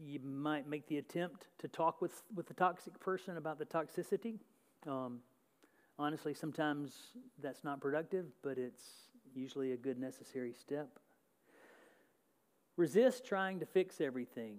you 0.04 0.18
might 0.24 0.68
make 0.68 0.88
the 0.88 0.98
attempt 0.98 1.46
to 1.58 1.68
talk 1.68 2.02
with, 2.02 2.24
with 2.34 2.48
the 2.48 2.54
toxic 2.54 2.98
person 2.98 3.36
about 3.36 3.60
the 3.60 3.64
toxicity. 3.64 4.40
Um, 4.88 5.20
honestly, 6.00 6.34
sometimes 6.34 6.96
that's 7.40 7.62
not 7.62 7.80
productive, 7.80 8.26
but 8.42 8.58
it's 8.58 8.82
usually 9.36 9.70
a 9.70 9.76
good 9.76 10.00
necessary 10.00 10.52
step. 10.52 10.88
Resist 12.80 13.26
trying 13.26 13.60
to 13.60 13.66
fix 13.66 14.00
everything. 14.00 14.56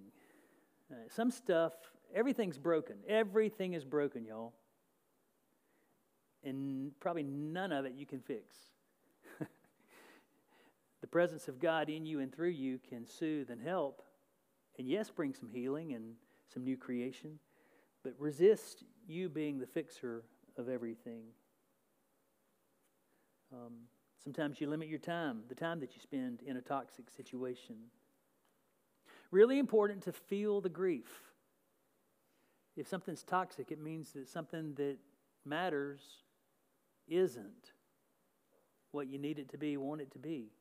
Uh, 0.91 0.95
some 1.09 1.31
stuff, 1.31 1.73
everything's 2.13 2.59
broken. 2.59 2.97
Everything 3.07 3.73
is 3.73 3.83
broken, 3.83 4.25
y'all. 4.25 4.53
And 6.43 6.91
probably 6.99 7.23
none 7.23 7.71
of 7.71 7.85
it 7.85 7.93
you 7.95 8.05
can 8.05 8.19
fix. 8.19 8.55
the 11.01 11.07
presence 11.07 11.47
of 11.47 11.59
God 11.59 11.89
in 11.89 12.05
you 12.05 12.19
and 12.19 12.31
through 12.31 12.49
you 12.49 12.79
can 12.87 13.07
soothe 13.07 13.49
and 13.49 13.59
help, 13.59 14.03
and 14.77 14.87
yes, 14.87 15.09
bring 15.09 15.33
some 15.33 15.49
healing 15.49 15.93
and 15.93 16.13
some 16.53 16.63
new 16.63 16.77
creation, 16.77 17.39
but 18.03 18.13
resist 18.19 18.83
you 19.07 19.29
being 19.29 19.57
the 19.57 19.65
fixer 19.65 20.25
of 20.57 20.69
everything. 20.69 21.23
Um, 23.51 23.73
sometimes 24.23 24.61
you 24.61 24.69
limit 24.69 24.89
your 24.89 24.99
time, 24.99 25.41
the 25.49 25.55
time 25.55 25.79
that 25.79 25.95
you 25.95 26.01
spend 26.03 26.43
in 26.45 26.57
a 26.57 26.61
toxic 26.61 27.09
situation. 27.09 27.77
Really 29.31 29.59
important 29.59 30.03
to 30.03 30.11
feel 30.11 30.61
the 30.61 30.69
grief. 30.69 31.09
If 32.75 32.87
something's 32.87 33.23
toxic, 33.23 33.71
it 33.71 33.79
means 33.79 34.11
that 34.11 34.27
something 34.27 34.73
that 34.75 34.97
matters 35.45 36.01
isn't 37.07 37.71
what 38.91 39.07
you 39.07 39.17
need 39.17 39.39
it 39.39 39.49
to 39.49 39.57
be, 39.57 39.77
want 39.77 40.01
it 40.01 40.11
to 40.11 40.19
be. 40.19 40.51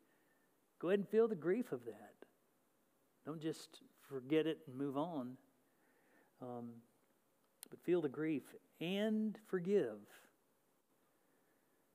Go 0.79 0.89
ahead 0.89 1.01
and 1.01 1.09
feel 1.09 1.29
the 1.29 1.35
grief 1.35 1.73
of 1.73 1.85
that. 1.85 2.15
Don't 3.27 3.41
just 3.41 3.81
forget 4.09 4.47
it 4.47 4.59
and 4.67 4.77
move 4.77 4.97
on. 4.97 5.37
Um, 6.41 6.69
but 7.69 7.81
feel 7.83 8.01
the 8.01 8.09
grief 8.09 8.43
and 8.81 9.39
forgive. 9.47 9.99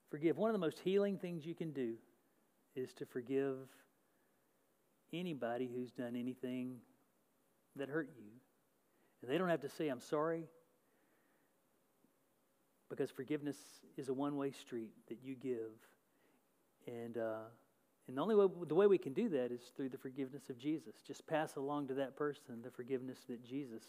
Forgive. 0.09 0.37
One 0.37 0.49
of 0.49 0.53
the 0.53 0.59
most 0.59 0.79
healing 0.79 1.17
things 1.17 1.45
you 1.45 1.55
can 1.55 1.71
do 1.71 1.95
is 2.75 2.93
to 2.93 3.05
forgive 3.05 3.57
anybody 5.19 5.69
who's 5.73 5.91
done 5.91 6.15
anything 6.15 6.77
that 7.75 7.89
hurt 7.89 8.09
you. 8.17 8.31
And 9.21 9.31
they 9.31 9.37
don't 9.37 9.49
have 9.49 9.61
to 9.61 9.69
say, 9.69 9.87
I'm 9.87 9.99
sorry, 9.99 10.43
because 12.89 13.09
forgiveness 13.09 13.57
is 13.97 14.09
a 14.09 14.13
one 14.13 14.37
way 14.37 14.51
street 14.51 14.91
that 15.09 15.17
you 15.23 15.35
give. 15.35 15.71
And, 16.87 17.17
uh, 17.17 17.45
and 18.07 18.17
the 18.17 18.21
only 18.21 18.35
way, 18.35 18.45
the 18.67 18.75
way 18.75 18.87
we 18.87 18.97
can 18.97 19.13
do 19.13 19.29
that 19.29 19.51
is 19.51 19.61
through 19.75 19.89
the 19.89 19.97
forgiveness 19.97 20.49
of 20.49 20.57
Jesus. 20.57 20.95
Just 21.05 21.25
pass 21.25 21.55
along 21.55 21.87
to 21.87 21.95
that 21.95 22.15
person 22.15 22.61
the 22.63 22.69
forgiveness 22.69 23.17
that 23.27 23.43
Jesus 23.43 23.83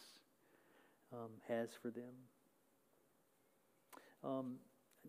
um, 1.12 1.30
has 1.48 1.68
for 1.82 1.90
them. 1.90 2.14
Um, 4.24 4.54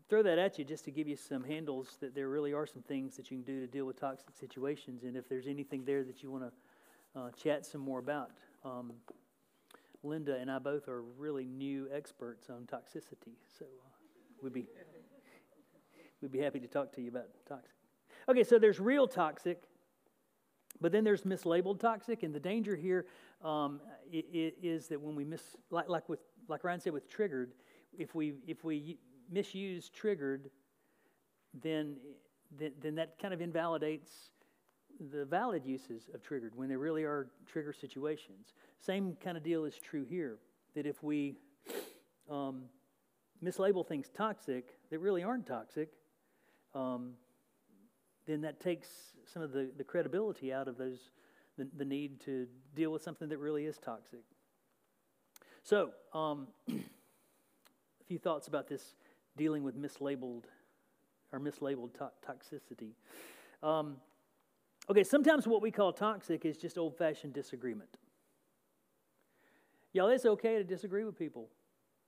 throw 0.10 0.24
that 0.24 0.38
at 0.38 0.58
you 0.58 0.66
just 0.66 0.86
to 0.86 0.92
give 0.92 1.08
you 1.08 1.16
some 1.16 1.44
handles 1.44 1.98
that 2.02 2.16
there 2.16 2.30
really 2.30 2.54
are 2.54 2.66
some 2.66 2.82
things 2.82 3.16
that 3.18 3.30
you 3.32 3.38
can 3.38 3.44
do 3.44 3.60
to 3.62 3.68
deal 3.68 3.86
with 3.86 4.00
toxic 4.00 4.28
situations. 4.40 5.04
And 5.04 5.16
if 5.16 5.28
there's 5.28 5.48
anything 5.48 5.86
there 5.86 6.04
that 6.04 6.24
you 6.24 6.32
want 6.32 6.44
to 6.44 7.20
uh, 7.20 7.30
chat 7.32 7.66
some 7.66 7.82
more 7.82 8.00
about, 8.00 8.32
um, 8.64 8.94
Linda 10.04 10.38
and 10.38 10.50
I 10.50 10.60
both 10.60 10.88
are 10.88 11.02
really 11.02 11.46
new 11.46 11.88
experts 11.94 12.50
on 12.50 12.66
toxicity. 12.66 13.36
So 13.58 13.66
uh, 13.66 13.90
we'd, 14.42 14.54
be, 14.54 14.68
we'd 16.22 16.32
be 16.32 16.40
happy 16.40 16.60
to 16.60 16.68
talk 16.68 16.92
to 16.94 17.02
you 17.02 17.10
about 17.10 17.28
toxic. 17.48 17.72
Okay, 18.30 18.44
so 18.44 18.60
there's 18.60 18.80
real 18.80 19.08
toxic, 19.08 19.64
but 20.80 20.92
then 20.92 21.04
there's 21.04 21.24
mislabeled 21.24 21.80
toxic. 21.80 22.24
And 22.24 22.34
the 22.34 22.40
danger 22.40 22.76
here 22.76 23.06
um, 23.44 23.80
is 24.12 24.88
that 24.88 25.02
when 25.02 25.16
we 25.16 25.24
miss, 25.24 25.56
like, 25.72 25.90
like, 25.90 26.08
with, 26.10 26.20
like 26.48 26.64
Ryan 26.64 26.80
said 26.80 26.94
with 26.94 27.10
triggered, 27.10 27.54
if 27.98 28.14
we, 28.14 28.36
if 28.46 28.64
we 28.64 29.00
misuse 29.32 29.90
triggered, 29.90 30.50
then, 31.62 31.98
then, 32.58 32.72
then 32.82 32.96
that 32.96 33.20
kind 33.20 33.34
of 33.34 33.42
invalidates 33.42 34.32
the 35.12 35.26
valid 35.26 35.66
uses 35.66 36.10
of 36.14 36.24
triggered 36.24 36.56
when 36.56 36.70
there 36.70 36.80
really 36.80 37.04
are 37.04 37.28
trigger 37.46 37.74
situations. 37.74 38.54
Same 38.80 39.16
kind 39.24 39.38
of 39.38 39.44
deal 39.44 39.66
is 39.66 39.76
true 39.78 40.06
here. 40.06 40.38
That 40.76 40.86
if 40.86 41.04
we 41.04 41.36
um, 42.30 42.64
mislabel 43.44 43.88
things 43.88 44.10
toxic 44.16 44.78
that 44.90 45.00
really 45.00 45.24
aren't 45.24 45.46
toxic, 45.46 45.90
um, 46.74 47.12
then 48.26 48.42
that 48.42 48.60
takes 48.60 48.88
some 49.26 49.42
of 49.42 49.52
the, 49.52 49.70
the 49.78 49.84
credibility 49.84 50.54
out 50.54 50.68
of 50.68 50.78
those 50.78 51.12
the, 51.58 51.68
the 51.76 51.86
need 51.86 52.20
to 52.22 52.48
deal 52.76 52.92
with 52.92 53.02
something 53.02 53.30
that 53.30 53.40
really 53.40 53.66
is 53.66 53.78
toxic. 53.78 54.22
So, 55.64 55.90
um, 56.14 56.48
a 56.70 56.74
few 58.08 58.20
thoughts 58.20 58.48
about 58.48 58.68
this 58.68 58.96
dealing 59.38 59.64
with 59.64 59.82
mislabeled 59.82 60.44
or 61.32 61.40
mislabeled 61.40 61.94
to- 61.94 62.12
toxicity. 62.26 62.92
Um, 63.64 63.98
okay, 64.90 65.04
sometimes 65.04 65.48
what 65.48 65.62
we 65.62 65.72
call 65.72 65.94
toxic 65.94 66.46
is 66.46 66.58
just 66.58 66.78
old 66.78 66.98
fashioned 66.98 67.34
disagreement. 67.34 67.98
Y'all, 69.94 70.10
it's 70.10 70.26
okay 70.26 70.58
to 70.58 70.64
disagree 70.64 71.04
with 71.04 71.18
people. 71.18 71.50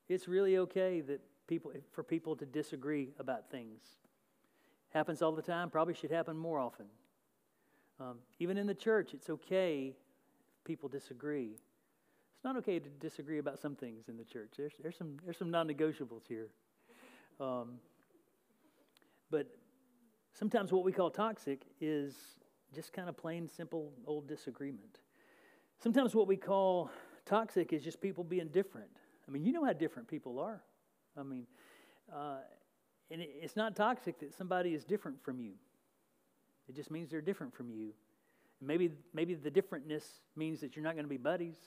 It's 0.09 0.27
really 0.27 0.57
okay 0.57 1.01
that 1.01 1.21
people 1.47 1.71
for 1.91 2.03
people 2.03 2.35
to 2.35 2.45
disagree 2.45 3.09
about 3.19 3.49
things. 3.49 3.81
Happens 4.89 5.21
all 5.21 5.31
the 5.31 5.41
time. 5.41 5.69
Probably 5.69 5.93
should 5.93 6.11
happen 6.11 6.37
more 6.37 6.59
often. 6.59 6.85
Um, 7.99 8.17
even 8.39 8.57
in 8.57 8.65
the 8.65 8.73
church, 8.73 9.13
it's 9.13 9.29
okay 9.29 9.89
if 9.89 10.63
people 10.65 10.89
disagree. 10.89 11.51
It's 12.35 12.43
not 12.43 12.55
okay 12.57 12.79
to 12.79 12.89
disagree 12.89 13.39
about 13.39 13.59
some 13.59 13.75
things 13.75 14.07
in 14.07 14.17
the 14.17 14.23
church. 14.23 14.51
There's, 14.57 14.73
there's 14.81 14.97
some 14.97 15.17
there's 15.23 15.37
some 15.37 15.51
non-negotiables 15.51 16.27
here. 16.27 16.47
Um, 17.39 17.79
but 19.31 19.47
sometimes 20.33 20.71
what 20.71 20.83
we 20.83 20.91
call 20.91 21.09
toxic 21.09 21.61
is 21.79 22.15
just 22.73 22.93
kind 22.93 23.09
of 23.09 23.17
plain, 23.17 23.47
simple, 23.47 23.91
old 24.05 24.27
disagreement. 24.27 24.99
Sometimes 25.81 26.13
what 26.13 26.27
we 26.27 26.35
call 26.35 26.91
toxic 27.25 27.71
is 27.73 27.83
just 27.83 28.01
people 28.01 28.23
being 28.23 28.47
different. 28.47 28.89
I 29.27 29.31
mean, 29.31 29.45
you 29.45 29.53
know 29.53 29.63
how 29.63 29.73
different 29.73 30.07
people 30.07 30.39
are. 30.39 30.61
I 31.17 31.23
mean, 31.23 31.45
uh, 32.13 32.39
and 33.11 33.21
it's 33.21 33.55
not 33.55 33.75
toxic 33.75 34.19
that 34.19 34.33
somebody 34.33 34.73
is 34.73 34.83
different 34.83 35.23
from 35.23 35.39
you. 35.39 35.53
It 36.67 36.75
just 36.75 36.91
means 36.91 37.09
they're 37.09 37.21
different 37.21 37.55
from 37.55 37.69
you. 37.69 37.93
Maybe, 38.61 38.91
maybe 39.13 39.35
the 39.35 39.49
differentness 39.49 40.03
means 40.35 40.59
that 40.61 40.75
you're 40.75 40.83
not 40.83 40.93
going 40.93 41.05
to 41.05 41.09
be 41.09 41.17
buddies. 41.17 41.57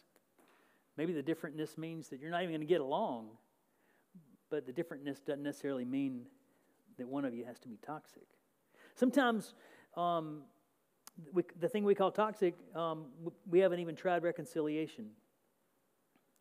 Maybe 0.96 1.12
the 1.12 1.22
differentness 1.22 1.78
means 1.78 2.08
that 2.08 2.20
you're 2.20 2.30
not 2.30 2.42
even 2.42 2.52
going 2.52 2.61
to 2.61 2.66
get 2.66 2.80
along. 2.80 3.30
But 4.52 4.66
the 4.66 4.72
differentness 4.72 5.24
doesn't 5.24 5.42
necessarily 5.42 5.86
mean 5.86 6.26
that 6.98 7.08
one 7.08 7.24
of 7.24 7.32
you 7.32 7.42
has 7.46 7.58
to 7.60 7.68
be 7.68 7.78
toxic. 7.78 8.26
Sometimes 8.94 9.54
um, 9.96 10.42
we, 11.32 11.42
the 11.58 11.70
thing 11.70 11.84
we 11.84 11.94
call 11.94 12.10
toxic, 12.10 12.54
um, 12.76 13.06
we 13.48 13.60
haven't 13.60 13.78
even 13.78 13.96
tried 13.96 14.22
reconciliation. 14.22 15.06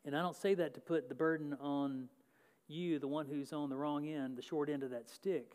And 0.04 0.14
I 0.14 0.22
don't 0.22 0.36
say 0.36 0.56
that 0.56 0.74
to 0.74 0.82
put 0.82 1.08
the 1.08 1.16
burden 1.16 1.56
on 1.62 2.10
you, 2.68 3.00
the 3.00 3.08
one 3.08 3.28
who's 3.28 3.54
on 3.54 3.70
the 3.70 3.78
wrong 3.78 4.06
end, 4.06 4.38
the 4.38 4.42
short 4.42 4.70
end 4.70 4.84
of 4.84 4.90
that 4.90 5.10
stick. 5.10 5.54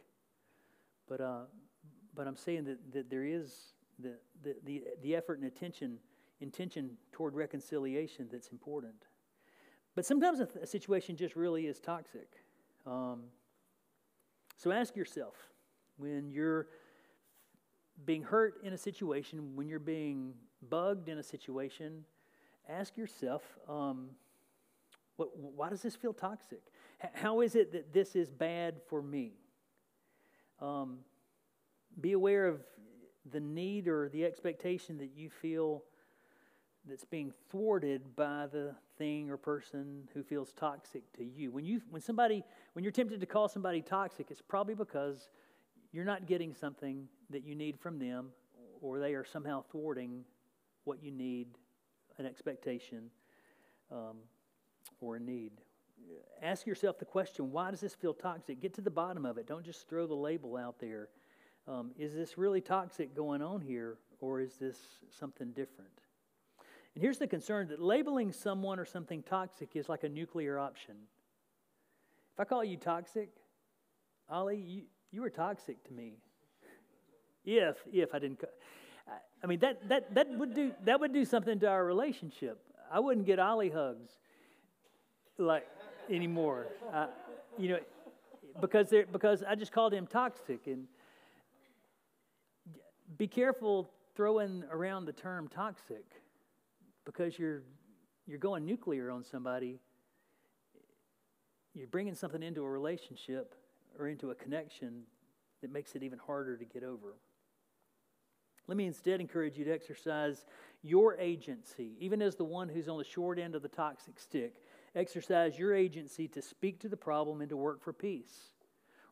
But, 1.06 1.20
uh, 1.20 1.40
but 2.14 2.26
I'm 2.26 2.36
saying 2.36 2.64
that, 2.64 2.78
that 2.94 3.10
there 3.10 3.24
is 3.26 3.74
the, 3.98 4.14
the, 4.42 4.56
the, 4.64 4.84
the 5.02 5.14
effort 5.14 5.40
and 5.40 5.46
attention, 5.46 5.98
intention 6.40 6.96
toward 7.12 7.34
reconciliation 7.34 8.28
that's 8.32 8.48
important. 8.48 8.94
But 9.94 10.06
sometimes 10.06 10.40
a, 10.40 10.48
a 10.62 10.66
situation 10.66 11.18
just 11.18 11.36
really 11.36 11.66
is 11.66 11.80
toxic. 11.80 12.28
Um, 12.86 13.24
so 14.56 14.70
ask 14.70 14.96
yourself 14.96 15.34
when 15.96 16.30
you're 16.30 16.68
being 18.04 18.22
hurt 18.22 18.60
in 18.62 18.72
a 18.72 18.78
situation, 18.78 19.56
when 19.56 19.68
you're 19.68 19.78
being 19.78 20.34
bugged 20.68 21.08
in 21.08 21.18
a 21.18 21.22
situation, 21.22 22.04
ask 22.68 22.96
yourself, 22.96 23.42
um, 23.68 24.10
what, 25.16 25.36
why 25.36 25.68
does 25.68 25.82
this 25.82 25.96
feel 25.96 26.12
toxic? 26.12 26.60
How 27.14 27.40
is 27.40 27.54
it 27.54 27.72
that 27.72 27.92
this 27.92 28.14
is 28.14 28.30
bad 28.30 28.80
for 28.88 29.02
me? 29.02 29.32
Um, 30.60 30.98
be 32.00 32.12
aware 32.12 32.46
of 32.46 32.60
the 33.30 33.40
need 33.40 33.88
or 33.88 34.08
the 34.10 34.24
expectation 34.24 34.98
that 34.98 35.10
you 35.14 35.30
feel 35.30 35.82
that's 36.88 37.04
being 37.04 37.32
thwarted 37.50 38.14
by 38.14 38.46
the 38.46 38.74
thing 38.98 39.30
or 39.30 39.36
person 39.36 40.08
who 40.14 40.22
feels 40.22 40.52
toxic 40.52 41.02
to 41.14 41.24
you. 41.24 41.50
When 41.50 41.64
you 41.64 41.80
when 41.90 42.02
somebody 42.02 42.42
when 42.72 42.84
you're 42.84 42.92
tempted 42.92 43.20
to 43.20 43.26
call 43.26 43.48
somebody 43.48 43.82
toxic, 43.82 44.30
it's 44.30 44.42
probably 44.42 44.74
because 44.74 45.28
you're 45.92 46.04
not 46.04 46.26
getting 46.26 46.54
something 46.54 47.08
that 47.30 47.44
you 47.44 47.54
need 47.54 47.78
from 47.78 47.98
them 47.98 48.28
or 48.80 48.98
they 48.98 49.14
are 49.14 49.24
somehow 49.24 49.62
thwarting 49.70 50.24
what 50.84 51.02
you 51.02 51.10
need, 51.10 51.48
an 52.18 52.26
expectation 52.26 53.10
um, 53.90 54.16
or 55.00 55.16
a 55.16 55.20
need. 55.20 55.52
Ask 56.42 56.66
yourself 56.66 56.98
the 56.98 57.04
question 57.04 57.50
why 57.50 57.70
does 57.70 57.80
this 57.80 57.94
feel 57.94 58.14
toxic? 58.14 58.60
Get 58.60 58.74
to 58.74 58.80
the 58.80 58.90
bottom 58.90 59.24
of 59.24 59.38
it. 59.38 59.46
Don't 59.46 59.64
just 59.64 59.88
throw 59.88 60.06
the 60.06 60.14
label 60.14 60.56
out 60.56 60.78
there. 60.78 61.08
Um, 61.66 61.90
is 61.98 62.14
this 62.14 62.38
really 62.38 62.60
toxic 62.60 63.14
going 63.16 63.42
on 63.42 63.60
here, 63.60 63.98
or 64.20 64.40
is 64.40 64.54
this 64.54 64.78
something 65.10 65.50
different? 65.50 65.90
And 66.96 67.02
here's 67.02 67.18
the 67.18 67.26
concern 67.26 67.68
that 67.68 67.78
labeling 67.78 68.32
someone 68.32 68.78
or 68.78 68.86
something 68.86 69.22
toxic 69.22 69.76
is 69.76 69.86
like 69.86 70.02
a 70.02 70.08
nuclear 70.08 70.58
option. 70.58 70.94
If 72.32 72.40
I 72.40 72.44
call 72.44 72.64
you 72.64 72.78
toxic, 72.78 73.28
Ollie, 74.30 74.56
you, 74.56 74.82
you 75.12 75.20
were 75.20 75.28
toxic 75.28 75.84
to 75.88 75.92
me. 75.92 76.14
If, 77.44 77.76
if 77.92 78.14
I 78.14 78.18
didn't, 78.18 78.42
I 79.44 79.46
mean, 79.46 79.58
that, 79.58 79.86
that, 79.90 80.14
that, 80.14 80.30
would 80.38 80.54
do, 80.54 80.72
that 80.86 80.98
would 80.98 81.12
do 81.12 81.26
something 81.26 81.60
to 81.60 81.68
our 81.68 81.84
relationship. 81.84 82.62
I 82.90 82.98
wouldn't 82.98 83.26
get 83.26 83.38
Ollie 83.38 83.68
hugs 83.68 84.12
like 85.36 85.68
anymore. 86.08 86.66
Uh, 86.94 87.08
you 87.58 87.68
know, 87.68 87.78
because 88.58 88.88
they're 88.88 89.04
because 89.04 89.44
I 89.46 89.54
just 89.54 89.70
called 89.70 89.92
him 89.92 90.06
toxic. 90.06 90.66
And 90.66 90.86
be 93.18 93.26
careful 93.26 93.90
throwing 94.14 94.64
around 94.72 95.04
the 95.04 95.12
term 95.12 95.46
toxic 95.48 96.06
because 97.06 97.38
you're 97.38 97.62
you're 98.26 98.38
going 98.38 98.66
nuclear 98.66 99.10
on 99.10 99.24
somebody. 99.24 99.78
You're 101.74 101.86
bringing 101.86 102.14
something 102.14 102.42
into 102.42 102.62
a 102.62 102.68
relationship 102.68 103.54
or 103.98 104.08
into 104.08 104.30
a 104.30 104.34
connection 104.34 105.02
that 105.62 105.72
makes 105.72 105.94
it 105.94 106.02
even 106.02 106.18
harder 106.18 106.56
to 106.56 106.64
get 106.64 106.82
over. 106.82 107.14
Let 108.66 108.76
me 108.76 108.86
instead 108.86 109.20
encourage 109.20 109.56
you 109.56 109.64
to 109.66 109.72
exercise 109.72 110.44
your 110.82 111.16
agency, 111.18 111.92
even 112.00 112.20
as 112.20 112.34
the 112.34 112.44
one 112.44 112.68
who's 112.68 112.88
on 112.88 112.98
the 112.98 113.04
short 113.04 113.38
end 113.38 113.54
of 113.54 113.62
the 113.62 113.68
toxic 113.68 114.18
stick. 114.18 114.54
Exercise 114.96 115.58
your 115.58 115.74
agency 115.74 116.26
to 116.28 116.42
speak 116.42 116.80
to 116.80 116.88
the 116.88 116.96
problem 116.96 117.40
and 117.40 117.50
to 117.50 117.56
work 117.56 117.80
for 117.82 117.92
peace. 117.92 118.54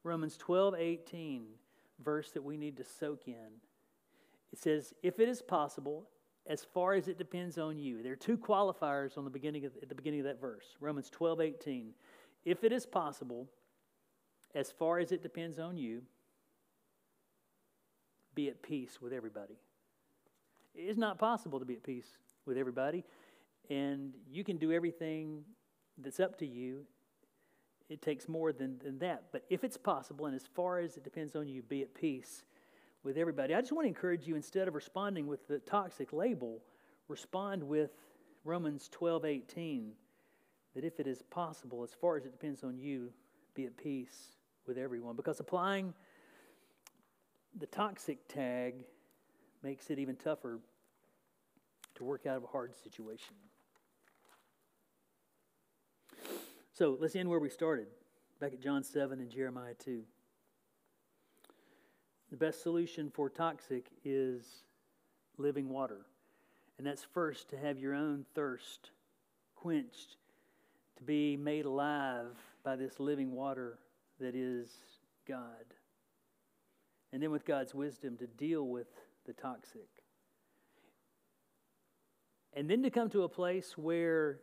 Romans 0.03 0.37
12, 0.37 0.75
18, 0.75 1.47
verse 2.03 2.31
that 2.33 2.43
we 2.43 2.57
need 2.57 2.77
to 2.79 2.85
soak 2.85 3.29
in. 3.29 3.61
It 4.53 4.59
says, 4.59 4.93
If 5.03 5.21
it 5.21 5.29
is 5.29 5.41
possible, 5.41 6.09
as 6.47 6.65
far 6.65 6.95
as 6.95 7.09
it 7.09 7.19
depends 7.19 7.59
on 7.59 7.79
you. 7.79 8.03
There 8.03 8.13
are 8.13 8.17
two 8.17 8.37
qualifiers 8.37 9.17
on 9.17 9.25
the 9.25 9.31
beginning 9.31 9.65
of, 9.65 9.73
at 9.83 9.89
the 9.89 9.95
beginning 9.95 10.21
of 10.21 10.27
that 10.27 10.41
verse. 10.41 10.65
Romans 10.81 11.09
12, 11.11 11.41
18. 11.41 11.91
If 12.45 12.65
it 12.65 12.73
is 12.73 12.85
possible, 12.85 13.49
as 14.55 14.71
far 14.71 14.99
as 14.99 15.11
it 15.11 15.23
depends 15.23 15.59
on 15.59 15.77
you, 15.77 16.03
be 18.35 18.49
at 18.49 18.63
peace 18.63 18.99
with 19.01 19.13
everybody. 19.13 19.55
It's 20.75 20.99
not 20.99 21.19
possible 21.19 21.59
to 21.59 21.65
be 21.65 21.75
at 21.75 21.83
peace 21.83 22.19
with 22.47 22.59
everybody, 22.59 23.05
and 23.71 24.13
you 24.31 24.45
can 24.45 24.59
do 24.59 24.73
everything 24.73 25.45
that's 25.97 26.21
up 26.21 26.37
to 26.39 26.47
you. 26.47 26.85
It 27.89 28.03
takes 28.03 28.29
more 28.29 28.53
than, 28.53 28.79
than 28.83 28.99
that. 28.99 29.25
But 29.31 29.45
if 29.49 29.63
it's 29.63 29.77
possible, 29.77 30.27
and 30.27 30.35
as 30.35 30.47
far 30.55 30.79
as 30.79 30.97
it 30.97 31.05
depends 31.05 31.37
on 31.37 31.47
you, 31.47 31.63
be 31.63 31.83
at 31.83 31.95
peace 31.95 32.43
with 33.05 33.19
everybody. 33.19 33.55
I 33.55 33.61
just 33.61 33.73
want 33.73 33.85
to 33.85 33.89
encourage 33.89 34.27
you 34.27 34.35
instead 34.35 34.67
of 34.67 34.75
responding 34.75 35.27
with 35.27 35.47
the 35.47 35.59
toxic 35.59 36.13
label, 36.13 36.63
respond 37.07 37.63
with 37.63 37.91
Romans 38.45 38.89
12 38.91 39.25
18. 39.25 39.93
That 40.75 40.85
if 40.85 40.99
it 40.99 41.07
is 41.07 41.23
possible, 41.23 41.85
as 41.85 41.95
far 41.95 42.17
as 42.17 42.25
it 42.25 42.33
depends 42.33 42.65
on 42.65 42.79
you, 42.79 43.13
be 43.55 43.67
at 43.67 43.77
peace 43.77 44.35
with 44.67 44.77
everyone. 44.77 45.15
Because 45.15 45.39
applying 45.39 45.95
the 47.61 47.67
toxic 47.67 48.27
tag 48.27 48.75
makes 49.63 49.91
it 49.91 50.01
even 50.01 50.17
tougher 50.17 50.59
to 51.95 52.05
work 52.05 52.27
out 52.27 52.37
of 52.37 52.43
a 52.43 52.49
hard 52.49 52.75
situation. 52.75 53.37
So 56.73 56.97
let's 57.01 57.15
end 57.15 57.29
where 57.29 57.39
we 57.39 57.51
started, 57.51 57.87
back 58.41 58.53
at 58.53 58.61
John 58.61 58.83
7 58.83 59.21
and 59.21 59.31
Jeremiah 59.31 59.75
2. 59.75 60.03
The 62.35 62.47
best 62.47 62.65
solution 62.65 63.13
for 63.15 63.31
toxic 63.31 63.87
is 64.05 64.65
living 65.39 65.69
water. 65.69 66.01
And 66.77 66.85
that's 66.85 67.05
first 67.05 67.49
to 67.51 67.57
have 67.57 67.79
your 67.79 67.95
own 67.95 68.27
thirst 68.35 68.91
quenched, 69.55 70.17
to 70.97 71.05
be 71.05 71.37
made 71.37 71.65
alive 71.65 72.35
by 72.65 72.75
this 72.75 72.99
living 72.99 73.31
water 73.31 73.79
that 74.19 74.35
is 74.35 74.69
God. 75.29 75.65
And 77.13 77.23
then 77.23 77.31
with 77.31 77.45
God's 77.45 77.73
wisdom 77.73 78.17
to 78.17 78.27
deal 78.27 78.67
with 78.67 78.89
the 79.27 79.33
toxic. 79.33 79.87
And 82.53 82.69
then 82.69 82.83
to 82.83 82.91
come 82.91 83.11
to 83.11 83.23
a 83.23 83.29
place 83.29 83.79
where 83.79 84.41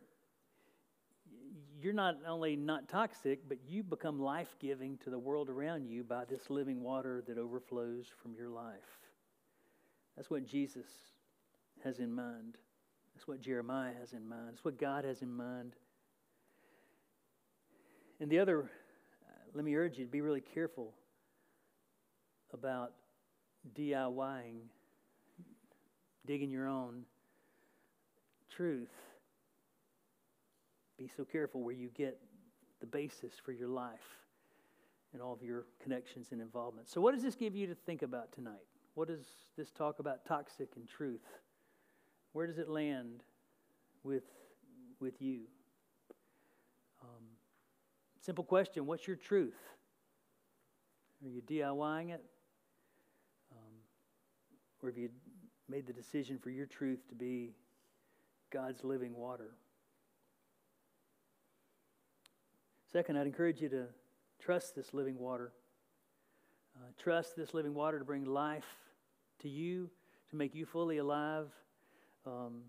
you're 1.83 1.93
not 1.93 2.15
only 2.27 2.55
not 2.55 2.87
toxic, 2.87 3.47
but 3.47 3.57
you 3.67 3.83
become 3.83 4.19
life 4.19 4.55
giving 4.59 4.97
to 4.99 5.09
the 5.09 5.19
world 5.19 5.49
around 5.49 5.85
you 5.85 6.03
by 6.03 6.25
this 6.25 6.49
living 6.49 6.81
water 6.81 7.23
that 7.27 7.37
overflows 7.37 8.05
from 8.21 8.33
your 8.33 8.49
life. 8.49 8.99
That's 10.15 10.29
what 10.29 10.45
Jesus 10.45 10.85
has 11.83 11.99
in 11.99 12.13
mind. 12.13 12.57
That's 13.15 13.27
what 13.27 13.41
Jeremiah 13.41 13.93
has 13.99 14.13
in 14.13 14.27
mind. 14.27 14.49
That's 14.49 14.63
what 14.63 14.79
God 14.79 15.05
has 15.05 15.21
in 15.21 15.31
mind. 15.31 15.73
And 18.19 18.29
the 18.29 18.39
other, 18.39 18.63
uh, 18.63 19.39
let 19.53 19.65
me 19.65 19.75
urge 19.75 19.97
you 19.97 20.05
to 20.05 20.11
be 20.11 20.21
really 20.21 20.41
careful 20.41 20.93
about 22.53 22.93
DIYing, 23.75 24.59
digging 26.25 26.51
your 26.51 26.67
own 26.67 27.03
truth 28.49 28.89
be 31.01 31.09
so 31.17 31.25
careful 31.25 31.63
where 31.63 31.73
you 31.73 31.89
get 31.97 32.19
the 32.79 32.85
basis 32.85 33.33
for 33.43 33.51
your 33.51 33.67
life 33.67 34.19
and 35.13 35.21
all 35.21 35.33
of 35.33 35.41
your 35.41 35.65
connections 35.81 36.27
and 36.31 36.39
involvement. 36.39 36.87
So, 36.87 37.01
what 37.01 37.15
does 37.15 37.23
this 37.23 37.35
give 37.35 37.55
you 37.55 37.65
to 37.67 37.73
think 37.73 38.03
about 38.03 38.31
tonight? 38.31 38.67
What 38.93 39.07
does 39.07 39.25
this 39.57 39.71
talk 39.71 39.97
about 39.97 40.25
toxic 40.25 40.69
and 40.75 40.87
truth? 40.87 41.25
Where 42.33 42.45
does 42.45 42.59
it 42.59 42.69
land 42.69 43.23
with, 44.03 44.25
with 44.99 45.19
you? 45.21 45.41
Um, 47.01 47.25
simple 48.23 48.43
question 48.43 48.85
What's 48.85 49.07
your 49.07 49.15
truth? 49.15 49.57
Are 51.23 51.29
you 51.29 51.41
DIYing 51.41 52.11
it? 52.11 52.23
Um, 53.51 53.73
or 54.83 54.89
have 54.89 54.97
you 54.99 55.09
made 55.67 55.87
the 55.87 55.93
decision 55.93 56.37
for 56.37 56.51
your 56.51 56.67
truth 56.67 56.99
to 57.09 57.15
be 57.15 57.55
God's 58.51 58.83
living 58.83 59.15
water? 59.15 59.55
Second, 62.91 63.17
I'd 63.17 63.27
encourage 63.27 63.61
you 63.61 63.69
to 63.69 63.85
trust 64.39 64.75
this 64.75 64.93
living 64.93 65.17
water. 65.17 65.53
Uh, 66.75 66.89
trust 67.01 67.35
this 67.37 67.53
living 67.53 67.73
water 67.73 67.99
to 67.99 68.05
bring 68.05 68.25
life 68.25 68.65
to 69.39 69.49
you, 69.49 69.89
to 70.29 70.35
make 70.35 70.53
you 70.53 70.65
fully 70.65 70.97
alive 70.97 71.47
um, 72.25 72.63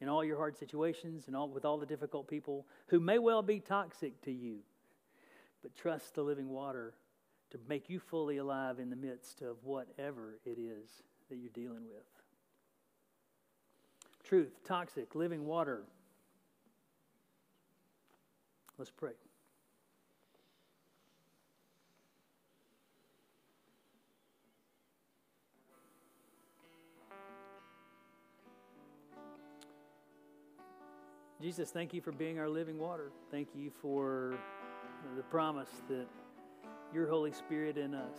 in 0.00 0.08
all 0.08 0.22
your 0.22 0.36
hard 0.36 0.56
situations 0.58 1.28
and 1.28 1.36
all, 1.36 1.48
with 1.48 1.64
all 1.64 1.78
the 1.78 1.86
difficult 1.86 2.28
people 2.28 2.66
who 2.88 3.00
may 3.00 3.18
well 3.18 3.42
be 3.42 3.58
toxic 3.58 4.20
to 4.22 4.30
you. 4.30 4.58
But 5.62 5.74
trust 5.74 6.14
the 6.14 6.22
living 6.22 6.50
water 6.50 6.92
to 7.52 7.58
make 7.68 7.88
you 7.88 7.98
fully 7.98 8.36
alive 8.36 8.78
in 8.80 8.90
the 8.90 8.96
midst 8.96 9.40
of 9.40 9.56
whatever 9.62 10.38
it 10.44 10.58
is 10.58 11.02
that 11.30 11.36
you're 11.36 11.50
dealing 11.54 11.84
with. 11.88 12.04
Truth, 14.24 14.52
toxic, 14.66 15.14
living 15.14 15.46
water. 15.46 15.84
Let's 18.76 18.90
pray. 18.90 19.12
Jesus, 31.40 31.70
thank 31.70 31.92
you 31.92 32.00
for 32.00 32.10
being 32.10 32.38
our 32.38 32.48
living 32.48 32.78
water. 32.78 33.12
Thank 33.30 33.48
you 33.54 33.70
for 33.82 34.38
the 35.14 35.22
promise 35.24 35.68
that 35.88 36.06
your 36.92 37.06
Holy 37.06 37.32
Spirit 37.32 37.76
in 37.76 37.94
us 37.94 38.18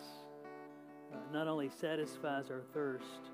uh, 1.12 1.18
not 1.34 1.48
only 1.48 1.70
satisfies 1.70 2.52
our 2.52 2.62
thirst, 2.74 3.32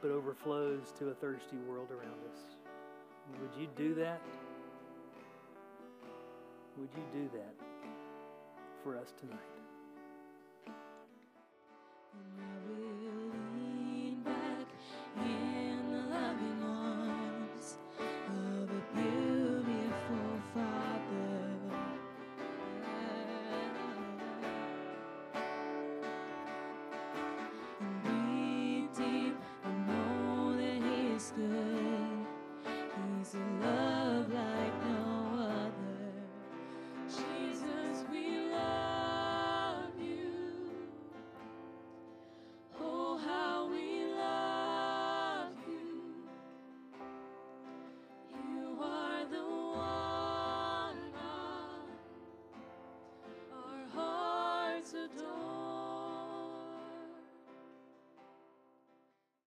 but 0.00 0.10
overflows 0.10 0.92
to 0.98 1.08
a 1.08 1.14
thirsty 1.14 1.56
world 1.68 1.88
around 1.90 2.20
us. 2.30 2.38
Would 3.40 3.60
you 3.60 3.68
do 3.76 3.94
that? 3.96 4.20
Would 6.82 6.90
you 6.96 7.04
do 7.12 7.30
that 7.38 7.54
for 8.82 8.98
us 8.98 9.12
tonight? 9.20 9.38